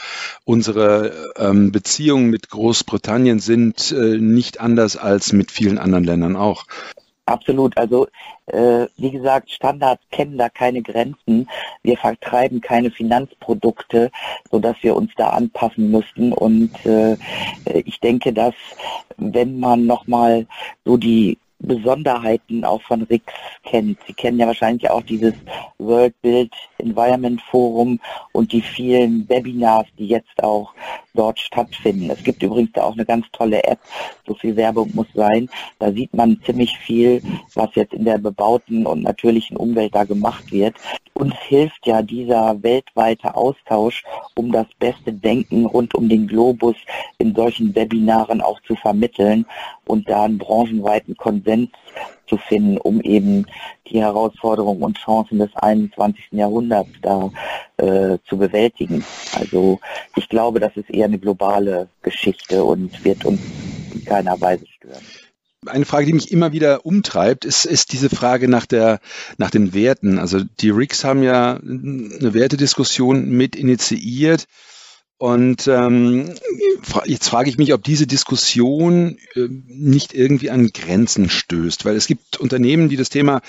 unsere 0.45 1.13
ähm, 1.37 1.73
Beziehungen 1.73 2.31
mit 2.31 2.51
Großbritannien 2.51 3.41
sind 3.41 3.95
nicht 3.97 4.61
anders 4.61 4.97
als 4.97 5.33
mit 5.33 5.51
vielen 5.51 5.79
anderen 5.79 6.05
Ländern 6.05 6.37
auch. 6.37 6.67
Absolut. 7.27 7.77
Also 7.79 8.07
äh, 8.47 8.87
wie 8.99 9.11
gesagt, 9.11 9.51
Standards 9.51 10.03
kennen 10.11 10.37
da 10.37 10.51
keine 10.51 10.83
Grenzen. 10.83 11.49
Wir 11.83 11.97
vertreiben 11.97 12.61
keine 12.61 12.91
Finanzprodukte, 12.91 14.11
sodass 14.51 14.77
wir 14.83 14.95
uns 14.95 15.11
da 15.17 15.31
anpassen 15.31 15.91
müssten. 15.91 16.33
Und 16.33 16.85
äh, 16.85 17.17
ich 17.65 17.99
denke, 18.01 18.33
dass 18.35 18.55
wenn 19.17 19.59
man 19.59 19.87
nochmal 19.87 20.47
so 20.85 20.99
die 20.99 21.39
Besonderheiten 21.59 22.65
auch 22.65 22.83
von 22.83 23.03
RIX 23.03 23.25
kennt. 23.65 23.99
Sie 24.07 24.13
kennen 24.13 24.39
ja 24.39 24.47
wahrscheinlich 24.47 24.91
auch 24.91 25.03
dieses 25.03 25.35
World 25.79 26.15
Build 26.23 26.53
Environment 26.79 27.41
Forum 27.43 28.01
und 28.33 28.53
die 28.53 28.61
vielen 28.61 29.29
Webinars, 29.29 29.87
die 29.99 30.09
jetzt 30.09 30.43
auch 30.43 30.73
dort 31.15 31.39
stattfinden. 31.39 32.11
Es 32.11 32.23
gibt 32.23 32.43
übrigens 32.43 32.73
da 32.73 32.83
auch 32.83 32.95
eine 32.95 33.07
ganz 33.07 33.27
tolle 33.33 33.63
App, 33.65 33.79
so 34.27 34.35
viel 34.35 34.57
Werbung 34.57 34.91
muss 34.95 35.07
sein. 35.15 35.49
Da 35.79 35.93
sieht 35.93 36.13
man 36.13 36.41
ziemlich 36.45 36.77
viel, 36.79 37.23
was 37.55 37.75
jetzt 37.75 37.95
in 37.95 38.05
der 38.05 38.19
bebauten 38.19 38.87
und 38.87 39.03
natürlichen 39.03 39.57
Umwelt 39.57 39.95
da 39.95 40.05
gemacht 40.05 40.51
wird. 40.51 40.75
Uns 41.15 41.35
hilft 41.47 41.87
ja 41.87 42.03
dieser 42.03 42.61
weltweite 42.63 43.37
Austausch, 43.37 44.03
um 44.35 44.51
das 44.51 44.67
beste 44.81 45.13
Denken 45.13 45.65
rund 45.65 45.95
um 45.95 46.09
den 46.09 46.27
Globus 46.27 46.75
in 47.19 47.35
solchen 47.35 47.75
Webinaren 47.75 48.41
auch 48.41 48.61
zu 48.63 48.75
vermitteln 48.75 49.47
und 49.87 50.09
da 50.09 50.25
einen 50.25 50.39
branchenweiten 50.39 51.17
Konsens 51.45 51.71
zu 52.27 52.39
finden, 52.39 52.79
um 52.79 53.01
eben 53.01 53.47
die 53.87 54.01
Herausforderungen 54.01 54.83
und 54.83 54.99
Chancen 54.99 55.39
des 55.39 55.51
21. 55.55 56.25
Jahrhunderts 56.33 56.91
da 57.03 57.31
äh, 57.77 58.19
zu 58.29 58.39
bewältigen. 58.39 59.05
Also 59.39 59.81
ich 60.17 60.29
glaube, 60.29 60.59
das 60.61 60.77
ist 60.77 60.91
eher 60.91 61.05
eine 61.05 61.19
globale 61.19 61.89
Geschichte 62.03 62.65
und 62.65 63.05
wird 63.05 63.25
uns 63.25 63.41
in 63.93 64.05
keiner 64.05 64.41
Weise 64.41 64.65
stören. 64.67 65.03
Eine 65.67 65.87
Frage, 65.87 66.07
die 66.07 66.13
mich 66.13 66.31
immer 66.31 66.53
wieder 66.53 66.85
umtreibt, 66.85 67.47
ist, 67.47 67.65
ist 67.65 67.93
diese 67.93 68.11
Frage 68.11 68.49
nach, 68.49 68.67
der, 68.67 69.01
nach 69.39 69.51
den 69.51 69.73
Werten. 69.73 70.19
Also 70.19 70.41
die 70.61 70.69
RICS 70.69 71.05
haben 71.05 71.23
ja 71.23 71.55
eine 71.57 72.35
Wertediskussion 72.35 73.31
mit 73.31 73.57
initiiert. 73.57 74.47
Und 75.17 75.69
ähm, 75.69 76.35
jetzt 77.05 77.29
frage 77.29 77.49
ich 77.49 77.57
mich, 77.57 77.73
ob 77.73 77.85
diese 77.85 78.07
Diskussion 78.07 79.17
äh, 79.37 79.47
nicht 79.49 80.13
irgendwie 80.13 80.51
an 80.51 80.71
Grenzen 80.73 81.31
stößt, 81.31 81.85
weil 81.85 81.95
es 81.95 82.09
gibt 82.09 82.39
Unternehmen, 82.39 82.89
die 82.89 82.97
das 82.97 83.11
Thema 83.11 83.41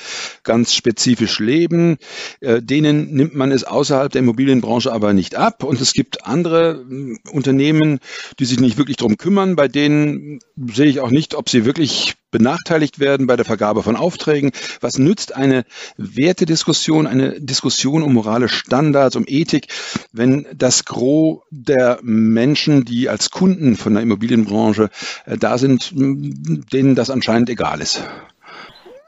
ganz 0.44 0.76
spezifisch 0.76 1.40
leben, 1.40 1.98
äh, 2.40 2.62
denen 2.62 3.14
nimmt 3.14 3.34
man 3.34 3.52
es 3.52 3.64
außerhalb 3.64 4.12
der 4.12 4.20
Immobilienbranche 4.20 4.92
aber 4.92 5.14
nicht 5.14 5.36
ab. 5.36 5.64
Und 5.64 5.82
es 5.82 5.94
gibt 5.94 6.26
andere 6.26 6.86
äh, 6.90 7.16
Unternehmen, 7.32 8.00
die 8.40 8.46
sich 8.46 8.60
nicht 8.60 8.78
wirklich 8.78 8.98
darum 8.98 9.18
kümmern, 9.18 9.56
bei 9.56 9.68
denen 9.68 10.40
sehe 10.56 10.86
ich 10.86 11.00
auch 11.00 11.12
nicht, 11.12 11.34
ob 11.34 11.50
sie 11.50 11.66
wirklich 11.66 12.16
benachteiligt 12.36 13.00
werden 13.00 13.28
bei 13.28 13.38
der 13.38 13.46
Vergabe 13.46 13.82
von 13.82 13.96
Aufträgen. 13.96 14.52
Was 14.82 14.98
nützt 14.98 15.34
eine 15.34 15.64
Wertediskussion, 15.96 17.08
eine 17.08 17.40
Diskussion 17.40 18.04
um 18.04 18.14
morale 18.14 18.50
Standards, 18.50 19.16
um 19.16 19.24
Ethik, 19.26 19.68
wenn 20.12 20.46
das 20.54 20.84
Gros 20.84 21.44
der 21.50 22.00
Menschen, 22.02 22.84
die 22.84 23.08
als 23.08 23.32
Kunden 23.32 23.78
von 23.78 23.94
der 23.94 24.04
Immobilienbranche 24.04 24.90
äh, 25.26 25.38
da 25.38 25.58
sind, 25.58 25.94
denen 25.96 26.96
das 26.96 27.10
anscheinend 27.10 27.50
egal 27.50 27.80
ist? 27.80 28.04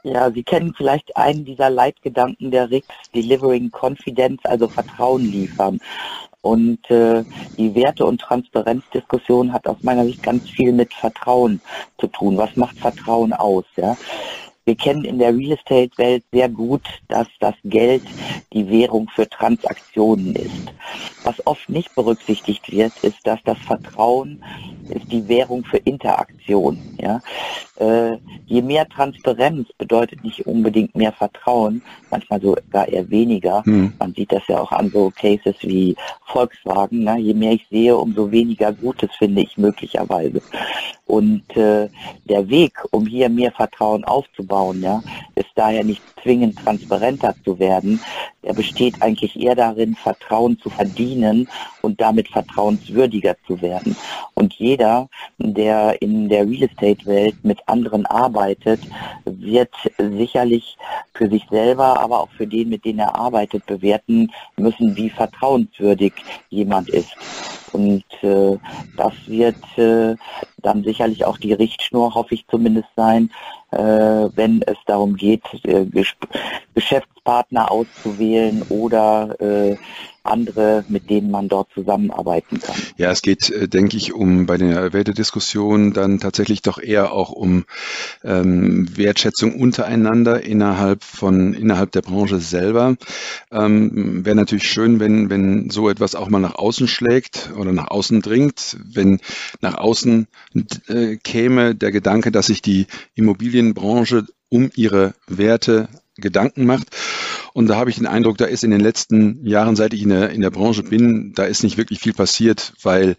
Ja, 0.04 0.30
Sie 0.30 0.42
kennen 0.42 0.72
vielleicht 0.74 1.14
einen 1.14 1.44
dieser 1.44 1.68
Leitgedanken 1.68 2.50
der 2.50 2.70
RICS, 2.70 3.10
Delivering 3.14 3.70
Confidence, 3.70 4.40
also 4.44 4.68
Vertrauen 4.68 5.30
liefern. 5.30 5.80
Und 6.48 6.90
äh, 6.90 7.24
die 7.58 7.74
Werte- 7.74 8.06
und 8.06 8.22
Transparenzdiskussion 8.22 9.52
hat 9.52 9.66
aus 9.66 9.76
meiner 9.82 10.06
Sicht 10.06 10.22
ganz 10.22 10.48
viel 10.48 10.72
mit 10.72 10.94
Vertrauen 10.94 11.60
zu 11.98 12.06
tun. 12.06 12.38
Was 12.38 12.56
macht 12.56 12.78
Vertrauen 12.78 13.34
aus? 13.34 13.66
Ja? 13.76 13.98
Wir 14.64 14.74
kennen 14.74 15.04
in 15.04 15.18
der 15.18 15.36
Real 15.36 15.58
Estate-Welt 15.58 16.24
sehr 16.32 16.48
gut, 16.48 16.80
dass 17.08 17.26
das 17.40 17.54
Geld 17.64 18.02
die 18.54 18.66
Währung 18.70 19.10
für 19.14 19.28
Transaktionen 19.28 20.34
ist. 20.36 20.72
Was 21.22 21.46
oft 21.46 21.68
nicht 21.68 21.94
berücksichtigt 21.94 22.72
wird, 22.72 22.92
ist, 23.02 23.18
dass 23.24 23.40
das 23.44 23.58
Vertrauen 23.58 24.42
ist 24.90 25.10
die 25.10 25.26
Währung 25.28 25.64
für 25.64 25.78
Interaktion. 25.78 26.78
Ja? 27.00 27.20
Äh, 27.76 28.18
je 28.46 28.62
mehr 28.62 28.88
Transparenz 28.88 29.68
bedeutet 29.78 30.24
nicht 30.24 30.46
unbedingt 30.46 30.94
mehr 30.96 31.12
Vertrauen, 31.12 31.82
manchmal 32.10 32.40
sogar 32.40 32.88
eher 32.88 33.08
weniger. 33.10 33.62
Mhm. 33.64 33.92
Man 33.98 34.14
sieht 34.14 34.32
das 34.32 34.42
ja 34.48 34.60
auch 34.60 34.72
an 34.72 34.90
so 34.90 35.12
Cases 35.14 35.56
wie 35.62 35.96
Volkswagen. 36.26 37.04
Ne? 37.04 37.18
Je 37.18 37.34
mehr 37.34 37.52
ich 37.52 37.66
sehe, 37.70 37.96
umso 37.96 38.30
weniger 38.30 38.72
Gutes 38.72 39.10
finde 39.16 39.42
ich 39.42 39.56
möglicherweise. 39.56 40.42
Und 41.06 41.56
äh, 41.56 41.88
der 42.28 42.48
Weg, 42.50 42.84
um 42.90 43.06
hier 43.06 43.30
mehr 43.30 43.52
Vertrauen 43.52 44.04
aufzubauen, 44.04 44.82
ja, 44.82 45.02
ist 45.36 45.48
daher 45.54 45.82
nicht 45.82 46.02
zwingend 46.22 46.58
transparenter 46.58 47.34
zu 47.44 47.58
werden. 47.58 48.00
Der 48.44 48.52
besteht 48.52 49.00
eigentlich 49.00 49.40
eher 49.40 49.54
darin, 49.54 49.94
Vertrauen 49.94 50.58
zu 50.58 50.68
verdienen 50.68 51.48
und 51.88 52.00
damit 52.00 52.28
vertrauenswürdiger 52.28 53.34
zu 53.46 53.60
werden. 53.62 53.96
Und 54.34 54.52
jeder, 54.54 55.08
der 55.38 56.00
in 56.02 56.28
der 56.28 56.46
Real 56.46 56.68
Estate 56.68 57.06
Welt 57.06 57.36
mit 57.42 57.66
anderen 57.66 58.04
arbeitet, 58.04 58.80
wird 59.24 59.72
sicherlich 59.96 60.76
für 61.14 61.30
sich 61.30 61.46
selber, 61.50 61.98
aber 61.98 62.20
auch 62.20 62.30
für 62.36 62.46
den, 62.46 62.68
mit 62.68 62.84
dem 62.84 62.98
er 62.98 63.16
arbeitet, 63.16 63.64
bewerten 63.64 64.30
müssen, 64.56 64.94
wie 64.96 65.08
vertrauenswürdig 65.08 66.12
jemand 66.50 66.90
ist. 66.90 67.16
Und 67.72 68.04
äh, 68.22 68.58
das 68.96 69.14
wird 69.26 69.56
äh, 69.76 70.14
dann 70.58 70.84
sicherlich 70.84 71.24
auch 71.24 71.38
die 71.38 71.52
Richtschnur, 71.52 72.14
hoffe 72.14 72.34
ich 72.34 72.46
zumindest 72.48 72.88
sein, 72.96 73.30
äh, 73.70 73.78
wenn 73.78 74.62
es 74.62 74.76
darum 74.86 75.16
geht, 75.16 75.42
äh, 75.64 75.86
Geschäftspartner 76.74 77.70
auszuwählen 77.70 78.62
oder 78.68 79.36
äh, 79.40 79.76
andere, 80.22 80.84
mit 80.88 81.10
denen 81.10 81.30
man 81.30 81.48
dort 81.48 81.68
zusammenarbeiten 81.72 82.60
kann. 82.60 82.76
Ja, 82.96 83.10
es 83.10 83.22
geht, 83.22 83.50
äh, 83.50 83.68
denke 83.68 83.96
ich, 83.96 84.12
um 84.12 84.46
bei 84.46 84.56
der 84.56 84.92
Wertediskussion 84.92 85.92
dann 85.92 86.20
tatsächlich 86.20 86.62
doch 86.62 86.78
eher 86.78 87.12
auch 87.12 87.30
um 87.30 87.64
ähm, 88.24 88.88
Wertschätzung 88.96 89.58
untereinander 89.60 90.42
innerhalb 90.42 91.04
von 91.04 91.54
innerhalb 91.54 91.92
der 91.92 92.02
Branche 92.02 92.40
selber. 92.40 92.96
Ähm, 93.50 94.24
Wäre 94.24 94.36
natürlich 94.36 94.68
schön, 94.68 95.00
wenn 95.00 95.30
wenn 95.30 95.70
so 95.70 95.88
etwas 95.88 96.14
auch 96.14 96.28
mal 96.28 96.40
nach 96.40 96.56
außen 96.56 96.88
schlägt 96.88 97.50
oder 97.56 97.72
nach 97.72 97.88
außen 97.88 98.20
dringt, 98.20 98.76
wenn 98.84 99.20
nach 99.60 99.74
außen 99.74 100.26
äh, 100.88 101.16
käme 101.16 101.74
der 101.74 101.92
Gedanke, 101.92 102.30
dass 102.30 102.46
sich 102.46 102.62
die 102.62 102.86
Immobilienbranche 103.14 104.26
um 104.50 104.70
ihre 104.74 105.14
Werte 105.26 105.88
Gedanken 106.20 106.66
macht. 106.66 106.88
Und 107.52 107.68
da 107.68 107.76
habe 107.76 107.90
ich 107.90 107.96
den 107.96 108.06
Eindruck, 108.06 108.38
da 108.38 108.44
ist 108.44 108.64
in 108.64 108.70
den 108.70 108.80
letzten 108.80 109.44
Jahren, 109.46 109.74
seit 109.74 109.92
ich 109.92 110.02
in 110.02 110.10
der, 110.10 110.30
in 110.30 110.42
der 110.42 110.50
Branche 110.50 110.82
bin, 110.82 111.32
da 111.34 111.44
ist 111.44 111.64
nicht 111.64 111.76
wirklich 111.76 111.98
viel 111.98 112.12
passiert, 112.12 112.72
weil 112.82 113.16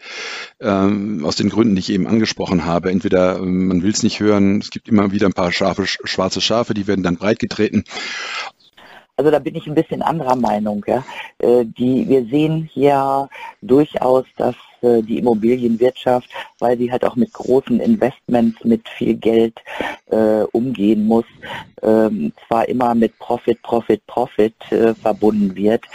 ähm, 0.61 1.25
aus 1.25 1.35
den 1.35 1.49
Gründen, 1.49 1.75
die 1.75 1.81
ich 1.81 1.91
eben 1.91 2.07
angesprochen 2.07 2.65
habe, 2.65 2.91
entweder 2.91 3.39
ähm, 3.39 3.67
man 3.67 3.83
will 3.83 3.91
es 3.91 4.03
nicht 4.03 4.19
hören, 4.19 4.59
es 4.59 4.69
gibt 4.69 4.87
immer 4.87 5.11
wieder 5.11 5.27
ein 5.27 5.33
paar 5.33 5.51
scharfe, 5.51 5.85
schwarze 5.85 6.41
Schafe, 6.41 6.73
die 6.73 6.87
werden 6.87 7.03
dann 7.03 7.17
breitgetreten. 7.17 7.83
Also 9.17 9.31
da 9.31 9.39
bin 9.39 9.55
ich 9.55 9.67
ein 9.67 9.75
bisschen 9.75 10.01
anderer 10.01 10.37
Meinung. 10.37 10.85
Ja. 10.87 11.03
Äh, 11.39 11.65
die, 11.65 12.07
wir 12.07 12.25
sehen 12.27 12.69
hier 12.71 13.27
durchaus, 13.61 14.23
dass 14.37 14.55
äh, 14.81 15.01
die 15.01 15.19
Immobilienwirtschaft, 15.19 16.29
weil 16.59 16.77
sie 16.77 16.91
halt 16.91 17.05
auch 17.05 17.15
mit 17.15 17.33
großen 17.33 17.79
Investments, 17.79 18.63
mit 18.63 18.87
viel 18.89 19.15
Geld 19.15 19.59
äh, 20.11 20.43
umgehen 20.51 21.05
muss, 21.05 21.25
ähm, 21.81 22.33
zwar 22.47 22.67
immer 22.67 22.95
mit 22.95 23.17
Profit, 23.19 23.61
Profit, 23.61 24.05
Profit 24.07 24.55
äh, 24.71 24.93
verbunden 24.95 25.55
wird, 25.55 25.85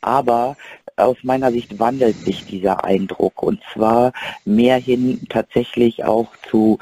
aber 0.00 0.56
aus 0.96 1.16
meiner 1.22 1.52
Sicht 1.52 1.78
wandelt 1.78 2.16
sich 2.16 2.46
dieser 2.46 2.84
Eindruck 2.84 3.42
und 3.42 3.60
zwar 3.72 4.12
mehr 4.44 4.78
hin 4.78 5.26
tatsächlich 5.28 6.04
auch 6.04 6.28
zu 6.50 6.78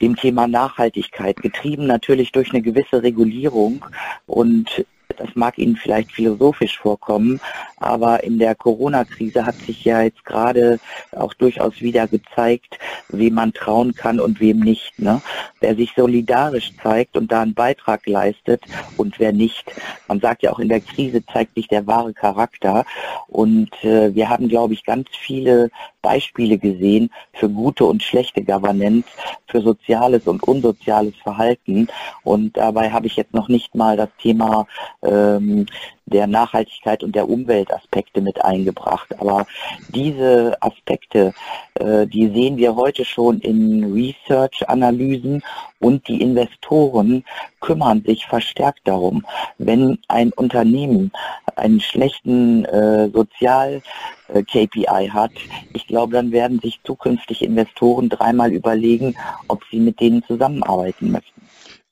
dem 0.00 0.14
Thema 0.14 0.46
Nachhaltigkeit, 0.46 1.36
getrieben 1.38 1.86
natürlich 1.86 2.30
durch 2.32 2.50
eine 2.50 2.62
gewisse 2.62 3.02
Regulierung 3.02 3.84
und 4.26 4.84
das 5.18 5.28
mag 5.34 5.58
Ihnen 5.58 5.76
vielleicht 5.76 6.12
philosophisch 6.12 6.78
vorkommen, 6.78 7.40
aber 7.76 8.24
in 8.24 8.38
der 8.38 8.54
Corona-Krise 8.54 9.44
hat 9.44 9.56
sich 9.56 9.84
ja 9.84 10.02
jetzt 10.02 10.24
gerade 10.24 10.78
auch 11.12 11.34
durchaus 11.34 11.80
wieder 11.80 12.06
gezeigt, 12.06 12.78
wem 13.08 13.34
man 13.34 13.52
trauen 13.52 13.94
kann 13.94 14.20
und 14.20 14.40
wem 14.40 14.60
nicht. 14.60 14.98
Ne? 14.98 15.20
Wer 15.60 15.74
sich 15.74 15.92
solidarisch 15.96 16.72
zeigt 16.82 17.16
und 17.16 17.30
da 17.30 17.42
einen 17.42 17.54
Beitrag 17.54 18.06
leistet 18.06 18.62
und 18.96 19.18
wer 19.18 19.32
nicht. 19.32 19.64
Man 20.06 20.20
sagt 20.20 20.42
ja 20.42 20.52
auch 20.52 20.58
in 20.58 20.68
der 20.68 20.80
Krise 20.80 21.24
zeigt 21.26 21.54
sich 21.54 21.68
der 21.68 21.86
wahre 21.86 22.14
Charakter 22.14 22.84
und 23.26 23.72
äh, 23.84 24.14
wir 24.14 24.28
haben, 24.28 24.48
glaube 24.48 24.74
ich, 24.74 24.84
ganz 24.84 25.08
viele 25.10 25.70
Beispiele 26.02 26.58
gesehen 26.58 27.10
für 27.32 27.48
gute 27.48 27.84
und 27.84 28.02
schlechte 28.02 28.42
Governance, 28.42 29.08
für 29.46 29.60
soziales 29.60 30.26
und 30.26 30.42
unsoziales 30.42 31.14
Verhalten. 31.22 31.88
Und 32.22 32.56
dabei 32.56 32.90
habe 32.90 33.06
ich 33.06 33.16
jetzt 33.16 33.34
noch 33.34 33.48
nicht 33.48 33.74
mal 33.74 33.96
das 33.96 34.08
Thema 34.20 34.66
ähm, 35.08 35.66
der 36.06 36.26
Nachhaltigkeit 36.26 37.02
und 37.04 37.14
der 37.14 37.28
Umweltaspekte 37.28 38.20
mit 38.20 38.44
eingebracht. 38.44 39.08
Aber 39.20 39.46
diese 39.88 40.56
Aspekte, 40.60 41.34
äh, 41.74 42.06
die 42.06 42.28
sehen 42.28 42.56
wir 42.56 42.74
heute 42.76 43.04
schon 43.04 43.40
in 43.40 43.92
Research-Analysen 43.92 45.42
und 45.80 46.08
die 46.08 46.20
Investoren 46.20 47.24
kümmern 47.60 48.02
sich 48.04 48.26
verstärkt 48.26 48.80
darum. 48.84 49.24
Wenn 49.58 49.98
ein 50.08 50.32
Unternehmen 50.32 51.12
einen 51.56 51.80
schlechten 51.80 52.64
äh, 52.64 53.10
Sozial-KPI 53.10 54.86
äh, 54.86 55.10
hat, 55.10 55.32
ich 55.74 55.86
glaube, 55.86 56.14
dann 56.14 56.32
werden 56.32 56.60
sich 56.60 56.80
zukünftig 56.84 57.42
Investoren 57.42 58.08
dreimal 58.08 58.52
überlegen, 58.52 59.14
ob 59.48 59.62
sie 59.70 59.78
mit 59.78 60.00
denen 60.00 60.24
zusammenarbeiten 60.24 61.10
möchten. 61.10 61.37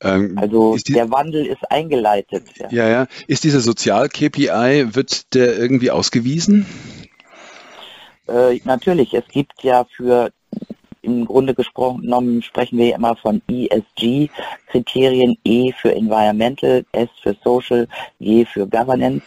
Ähm, 0.01 0.37
also 0.39 0.77
die, 0.77 0.93
der 0.93 1.11
Wandel 1.11 1.47
ist 1.47 1.71
eingeleitet. 1.71 2.45
Ja, 2.59 2.69
ja. 2.71 2.89
ja. 2.89 3.07
Ist 3.27 3.45
dieser 3.45 3.61
Sozial-KPI, 3.61 4.95
wird 4.95 5.35
der 5.35 5.59
irgendwie 5.59 5.91
ausgewiesen? 5.91 6.67
Äh, 8.29 8.61
natürlich, 8.65 9.15
es 9.15 9.27
gibt 9.29 9.63
ja 9.63 9.87
für 9.97 10.31
im 11.07 11.25
Grunde 11.25 11.55
gesprochen 11.55 12.43
sprechen 12.43 12.79
wir 12.79 12.95
immer 12.95 13.17
von 13.17 13.41
ESG-Kriterien, 13.49 15.39
E 15.45 15.73
für 15.73 15.95
Environmental, 15.95 16.85
S 16.93 17.09
für 17.23 17.37
Social, 17.43 17.89
G 18.21 18.45
für 18.45 18.67
Governance. 18.67 19.25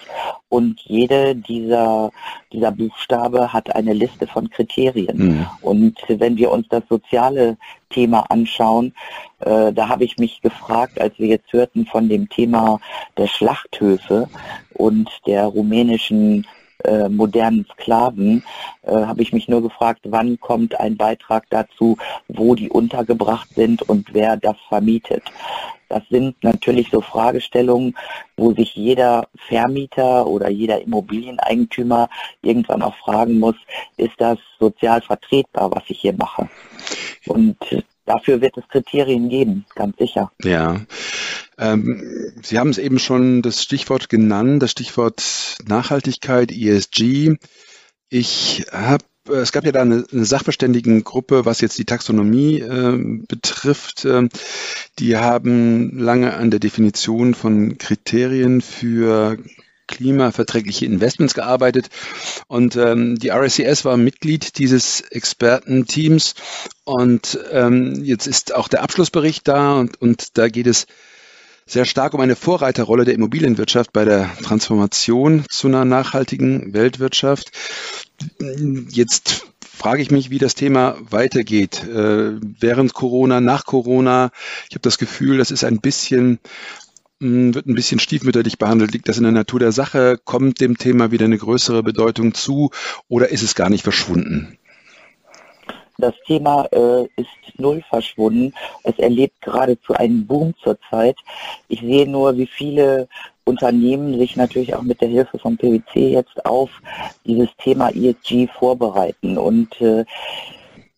Und 0.50 0.82
jede 0.82 1.36
dieser, 1.36 2.12
dieser 2.52 2.72
Buchstabe 2.72 3.54
hat 3.54 3.76
eine 3.76 3.94
Liste 3.94 4.28
von 4.28 4.50
Kriterien. 4.50 5.18
Mhm. 5.18 5.48
Und 5.62 5.98
wenn 6.08 6.38
wir 6.38 6.52
uns 6.52 6.68
das 6.70 6.84
soziale 6.90 7.58
Thema 7.90 8.22
anschauen, 8.30 8.94
äh, 9.40 9.72
da 9.72 9.88
habe 9.88 10.04
ich 10.04 10.18
mich 10.18 10.42
gefragt, 10.42 11.00
als 11.00 11.18
wir 11.18 11.28
jetzt 11.28 11.54
hörten 11.54 11.86
von 11.86 12.10
dem 12.10 12.28
Thema 12.30 12.80
der 13.18 13.28
Schlachthöfe 13.28 14.28
und 14.74 15.10
der 15.26 15.46
rumänischen 15.46 16.46
äh, 16.84 17.10
modernen 17.10 17.66
Sklaven, 17.74 18.44
äh, 18.84 18.92
habe 18.92 19.22
ich 19.22 19.34
mich 19.34 19.48
nur 19.48 19.62
gefragt, 19.62 20.02
wann 20.06 20.40
kommt 20.40 20.80
ein 20.80 20.98
Beitrag 20.98 21.46
dazu, 21.50 21.98
wo 22.28 22.56
die 22.56 22.70
untergebracht 22.70 23.50
sind 23.56 23.82
und 23.84 24.14
wer 24.14 24.38
das 24.38 24.56
vermietet. 24.68 25.24
Das 25.90 26.04
sind 26.10 26.36
natürlich 26.44 26.90
so 26.92 27.02
Fragestellungen, 27.02 27.96
wo 28.38 28.54
sich 28.54 28.76
jeder 28.76 29.28
Vermieter 29.48 30.28
oder 30.28 30.50
jeder 30.50 30.82
Immobilieneigentümer 30.82 32.10
irgendwann 32.44 32.84
auch 32.84 32.96
fragen 32.98 33.40
muss, 33.40 33.56
ist 33.98 34.14
das 34.20 34.38
sozial 34.60 35.02
vertretbar, 35.02 35.72
was 35.72 35.84
ich 35.88 36.02
hier 36.02 36.14
mache? 36.14 36.48
Und 37.26 37.58
dafür 38.10 38.42
wird 38.42 38.58
es 38.58 38.68
Kriterien 38.68 39.30
geben, 39.30 39.66
ganz 39.76 39.98
sicher. 39.98 40.32
Ja. 40.44 40.82
Ähm, 41.58 42.34
Sie 42.42 42.58
haben 42.58 42.70
es 42.70 42.78
eben 42.78 43.00
schon 43.00 43.42
das 43.42 43.62
Stichwort 43.62 44.10
genannt, 44.10 44.64
das 44.64 44.72
Stichwort 44.72 45.58
Nachhaltigkeit, 45.68 46.52
ESG. 46.52 47.36
Ich 48.10 48.66
habe 48.72 49.06
es 49.32 49.52
gab 49.52 49.64
ja 49.64 49.72
da 49.72 49.82
eine, 49.82 50.06
Sachverständigengruppe, 50.10 51.46
was 51.46 51.62
jetzt 51.62 51.78
die 51.78 51.86
Taxonomie 51.86 52.62
äh, 52.62 52.98
betrifft. 53.28 54.06
Äh, 54.06 54.28
die 54.98 55.18
haben 55.18 56.00
lange 56.00 56.34
an 56.36 56.50
der 56.50 56.60
Definition 56.60 57.36
von 57.36 57.78
Kriterien 57.78 58.62
für 58.62 59.38
klimaverträgliche 59.90 60.86
Investments 60.86 61.34
gearbeitet. 61.34 61.90
Und 62.48 62.78
ähm, 62.78 63.18
die 63.18 63.32
RSCS 63.32 63.84
war 63.84 63.98
Mitglied 63.98 64.58
dieses 64.58 65.02
Expertenteams. 65.02 66.36
Und 66.86 67.38
ähm, 67.52 68.02
jetzt 68.04 68.28
ist 68.28 68.56
auch 68.56 68.68
der 68.70 68.84
Abschlussbericht 68.84 69.48
da 69.48 69.74
und, 69.74 70.02
und 70.02 70.38
da 70.38 70.48
geht 70.48 70.68
es 70.68 70.86
sehr 71.66 71.86
stark 71.86 72.14
um 72.14 72.22
eine 72.22 72.36
Vorreiterrolle 72.36 73.06
der 73.06 73.14
Immobilienwirtschaft 73.14 73.94
bei 73.94 74.06
der 74.06 74.30
Transformation 74.42 75.46
zu 75.50 75.68
einer 75.68 75.86
nachhaltigen 75.86 76.74
Weltwirtschaft. 76.74 77.52
Jetzt 78.90 79.46
frage 79.62 80.02
ich 80.02 80.12
mich, 80.12 80.30
wie 80.30 80.40
das 80.40 80.56
Thema 80.56 80.98
weitergeht. 81.00 81.84
Äh, 81.84 82.40
während 82.60 82.94
Corona, 82.94 83.40
nach 83.40 83.66
Corona. 83.66 84.32
Ich 84.70 84.76
habe 84.76 84.82
das 84.82 84.98
Gefühl, 84.98 85.38
das 85.38 85.52
ist 85.52 85.64
ein 85.64 85.80
bisschen 85.80 86.40
wird 87.20 87.68
ein 87.68 87.76
bisschen 87.76 88.00
stiefmütterlich 88.00 88.58
behandelt. 88.58 88.94
Liegt 88.94 89.10
das 89.10 89.18
in 89.18 89.24
der 89.24 89.32
Natur 89.32 89.60
der 89.60 89.72
Sache? 89.72 90.18
Kommt 90.24 90.62
dem 90.62 90.78
Thema 90.78 91.12
wieder 91.12 91.26
eine 91.26 91.38
größere 91.38 91.84
Bedeutung 91.84 92.34
zu 92.34 92.72
oder 93.08 93.30
ist 93.30 93.44
es 93.44 93.56
gar 93.56 93.70
nicht 93.70 93.84
verschwunden? 93.84 94.58
Das 95.98 96.14
Thema 96.26 96.66
äh, 96.72 97.04
ist 97.18 97.28
null 97.58 97.84
verschwunden. 97.90 98.54
Es 98.84 98.98
erlebt 99.00 99.42
geradezu 99.42 99.94
einen 99.94 100.26
Boom 100.26 100.54
zurzeit. 100.64 101.18
Ich 101.68 101.82
sehe 101.82 102.10
nur, 102.10 102.38
wie 102.38 102.48
viele 102.48 103.10
Unternehmen 103.44 104.18
sich 104.18 104.38
natürlich 104.38 104.74
auch 104.76 104.82
mit 104.82 105.02
der 105.02 105.10
Hilfe 105.10 105.38
von 105.40 105.58
PwC 105.58 106.14
jetzt 106.14 106.46
auf 106.46 106.70
dieses 107.26 107.50
Thema 107.58 107.90
ESG 107.90 108.48
vorbereiten. 108.48 109.38
Und 109.38 109.82
äh, 109.82 110.06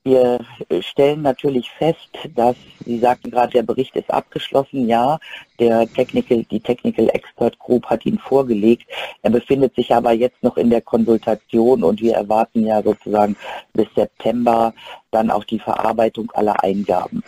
wir 0.03 0.39
stellen 0.81 1.21
natürlich 1.21 1.69
fest, 1.71 2.09
dass, 2.35 2.55
Sie 2.85 2.97
sagten 2.97 3.29
gerade, 3.29 3.51
der 3.51 3.63
Bericht 3.63 3.95
ist 3.95 4.09
abgeschlossen. 4.11 4.87
Ja, 4.87 5.19
der 5.59 5.87
Technical, 5.93 6.43
die 6.49 6.59
Technical 6.59 7.09
Expert 7.09 7.59
Group 7.59 7.85
hat 7.85 8.05
ihn 8.05 8.17
vorgelegt. 8.17 8.87
Er 9.21 9.29
befindet 9.29 9.75
sich 9.75 9.93
aber 9.93 10.11
jetzt 10.13 10.41
noch 10.41 10.57
in 10.57 10.69
der 10.69 10.81
Konsultation 10.81 11.83
und 11.83 12.01
wir 12.01 12.15
erwarten 12.15 12.65
ja 12.65 12.81
sozusagen 12.81 13.35
bis 13.73 13.87
September 13.95 14.73
dann 15.11 15.29
auch 15.29 15.43
die 15.43 15.59
Verarbeitung 15.59 16.31
aller 16.31 16.63
Eingaben. 16.63 17.23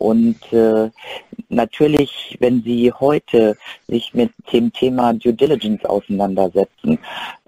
Und 0.00 0.50
äh, 0.50 0.90
natürlich, 1.50 2.38
wenn 2.40 2.62
Sie 2.62 2.90
heute 2.90 3.58
sich 3.86 4.14
mit 4.14 4.32
dem 4.50 4.72
Thema 4.72 5.12
Due 5.12 5.34
Diligence 5.34 5.84
auseinandersetzen, 5.84 6.98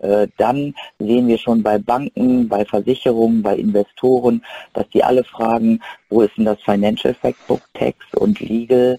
äh, 0.03 0.29
dann 0.37 0.75
sehen 0.99 1.29
wir 1.29 1.39
schon 1.39 1.63
bei 1.63 1.79
Banken, 1.79 2.47
bei 2.49 2.67
Versicherungen, 2.67 3.43
bei 3.43 3.57
Investoren, 3.57 4.45
dass 4.75 4.87
die 4.91 5.03
alle 5.03 5.25
fragen, 5.25 5.81
wo 6.11 6.21
ist 6.21 6.37
denn 6.37 6.45
das 6.45 6.61
Financial 6.61 7.15
Factbook, 7.15 7.63
Tax 7.73 7.97
und 8.17 8.39
Legal 8.41 8.99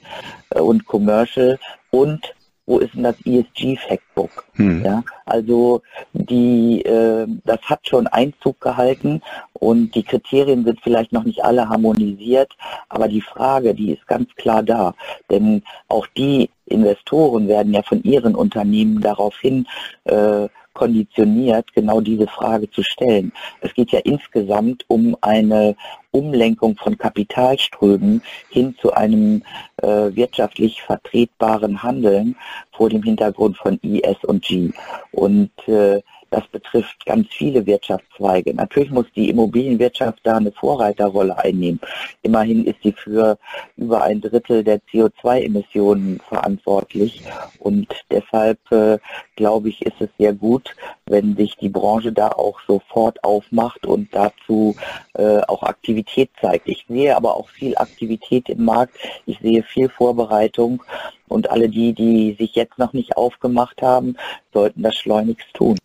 äh, 0.49 0.59
und 0.59 0.87
Commercial? 0.87 1.59
Und 1.91 2.33
wo 2.65 2.79
ist 2.79 2.93
denn 2.93 3.03
das 3.03 3.15
ESG 3.25 3.77
Factbook? 3.77 4.45
Hm. 4.53 4.83
Ja, 4.83 5.03
also 5.25 5.81
die, 6.13 6.81
äh, 6.83 7.27
das 7.45 7.61
hat 7.63 7.87
schon 7.87 8.07
Einzug 8.07 8.59
gehalten 8.61 9.21
und 9.53 9.93
die 9.95 10.03
Kriterien 10.03 10.63
sind 10.63 10.79
vielleicht 10.81 11.11
noch 11.11 11.23
nicht 11.23 11.43
alle 11.43 11.67
harmonisiert, 11.67 12.55
aber 12.89 13.07
die 13.07 13.21
Frage, 13.21 13.73
die 13.73 13.91
ist 13.91 14.07
ganz 14.07 14.33
klar 14.35 14.63
da, 14.63 14.93
denn 15.29 15.63
auch 15.87 16.07
die 16.17 16.49
Investoren 16.65 17.47
werden 17.47 17.73
ja 17.73 17.83
von 17.83 18.01
ihren 18.03 18.35
Unternehmen 18.35 19.01
daraufhin 19.01 19.67
äh, 20.05 20.47
konditioniert, 20.73 21.73
genau 21.73 22.01
diese 22.01 22.27
Frage 22.27 22.69
zu 22.69 22.83
stellen. 22.83 23.31
Es 23.61 23.73
geht 23.73 23.91
ja 23.91 23.99
insgesamt 23.99 24.85
um 24.87 25.15
eine 25.21 25.75
Umlenkung 26.11 26.75
von 26.75 26.97
Kapitalströmen 26.97 28.21
hin 28.49 28.75
zu 28.79 28.93
einem 28.93 29.43
äh, 29.77 30.15
wirtschaftlich 30.15 30.81
vertretbaren 30.81 31.81
Handeln 31.81 32.35
vor 32.71 32.89
dem 32.89 33.03
Hintergrund 33.03 33.57
von 33.57 33.79
IS 33.81 34.23
und 34.23 34.43
G. 34.43 34.71
Und 35.11 35.51
äh, 35.67 36.01
das 36.33 36.47
betrifft 36.47 37.05
ganz 37.05 37.27
viele 37.29 37.63
Wirtschaftszweige. 37.67 38.55
Natürlich 38.55 38.89
muss 38.89 39.05
die 39.15 39.29
Immobilienwirtschaft 39.29 40.19
da 40.23 40.37
eine 40.37 40.51
Vorreiterrolle 40.51 41.37
einnehmen. 41.37 41.79
Immerhin 42.23 42.65
ist 42.65 42.81
sie 42.81 42.91
für 42.91 43.37
über 43.77 44.01
ein 44.01 44.19
Drittel 44.19 44.63
der 44.63 44.79
CO2-Emissionen 44.91 46.19
verantwortlich. 46.27 47.21
Und 47.59 47.87
deshalb 48.09 48.59
äh, 48.71 48.97
glaube 49.35 49.69
ich, 49.69 49.83
ist 49.85 50.01
es 50.01 50.09
sehr 50.17 50.33
gut, 50.33 50.75
wenn 51.05 51.35
sich 51.35 51.55
die 51.57 51.69
Branche 51.69 52.11
da 52.11 52.29
auch 52.29 52.59
sofort 52.67 53.23
aufmacht 53.23 53.85
und 53.85 54.09
dazu 54.11 54.75
äh, 55.13 55.41
auch 55.47 55.61
Aktivität 55.61 56.31
zeigt. 56.41 56.67
Ich 56.67 56.85
sehe 56.87 57.15
aber 57.15 57.37
auch 57.37 57.49
viel 57.49 57.77
Aktivität 57.77 58.49
im 58.49 58.65
Markt. 58.65 58.97
Ich 59.27 59.37
sehe 59.39 59.61
viel 59.61 59.87
Vorbereitung. 59.87 60.81
Und 61.27 61.49
alle 61.51 61.69
die, 61.69 61.93
die 61.93 62.35
sich 62.39 62.55
jetzt 62.55 62.79
noch 62.79 62.93
nicht 62.93 63.17
aufgemacht 63.17 63.83
haben, 63.83 64.15
sollten 64.51 64.81
das 64.81 64.95
schleunigst 64.95 65.53
tun. 65.53 65.77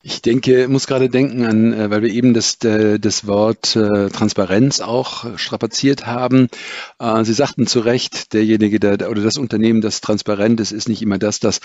Ich 0.00 0.22
denke, 0.22 0.68
muss 0.68 0.86
gerade 0.86 1.10
denken 1.10 1.44
an, 1.44 1.72
äh, 1.72 1.90
weil 1.90 2.02
wir 2.02 2.10
eben 2.10 2.32
das, 2.32 2.62
äh, 2.62 3.00
das 3.00 3.26
Wort 3.26 3.74
äh, 3.74 4.10
Transparenz 4.10 4.78
auch 4.80 5.36
strapaziert 5.36 6.06
haben. 6.06 6.48
Sie 7.22 7.32
sagten 7.32 7.66
zu 7.66 7.80
Recht, 7.80 8.32
derjenige 8.32 8.80
der, 8.80 9.10
oder 9.10 9.22
das 9.22 9.38
Unternehmen, 9.38 9.80
das 9.80 10.00
transparent 10.00 10.60
ist, 10.60 10.72
ist 10.72 10.88
nicht 10.88 11.00
immer 11.00 11.18
das, 11.18 11.38
das 11.38 11.60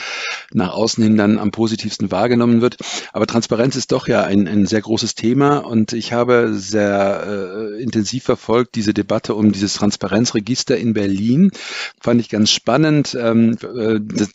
nach 0.52 0.74
außen 0.74 1.04
hin 1.04 1.18
dann 1.18 1.40
am 1.40 1.52
positivsten 1.52 2.12
wahrgenommen 2.12 2.62
wird. 2.62 2.78
Aber 3.14 3.26
Transparenz 3.26 3.76
ist 3.76 3.92
doch 3.92 4.08
ja 4.08 4.24
ein, 4.24 4.48
ein 4.48 4.66
sehr 4.68 4.82
großes 4.82 5.16
Thema 5.16 5.58
und 5.58 5.94
ich 5.94 6.14
habe 6.14 6.54
sehr 6.54 7.24
äh, 7.28 7.82
intensiv 7.82 8.24
verfolgt 8.24 8.76
diese 8.76 8.94
Debatte 8.94 9.34
um 9.34 9.52
dieses 9.52 9.74
Transparenzregister 9.74 10.78
in 10.78 10.94
Berlin. 10.94 11.52
Fand 12.00 12.22
ich 12.22 12.30
ganz 12.30 12.52
spannend, 12.52 13.18
ähm, 13.20 13.58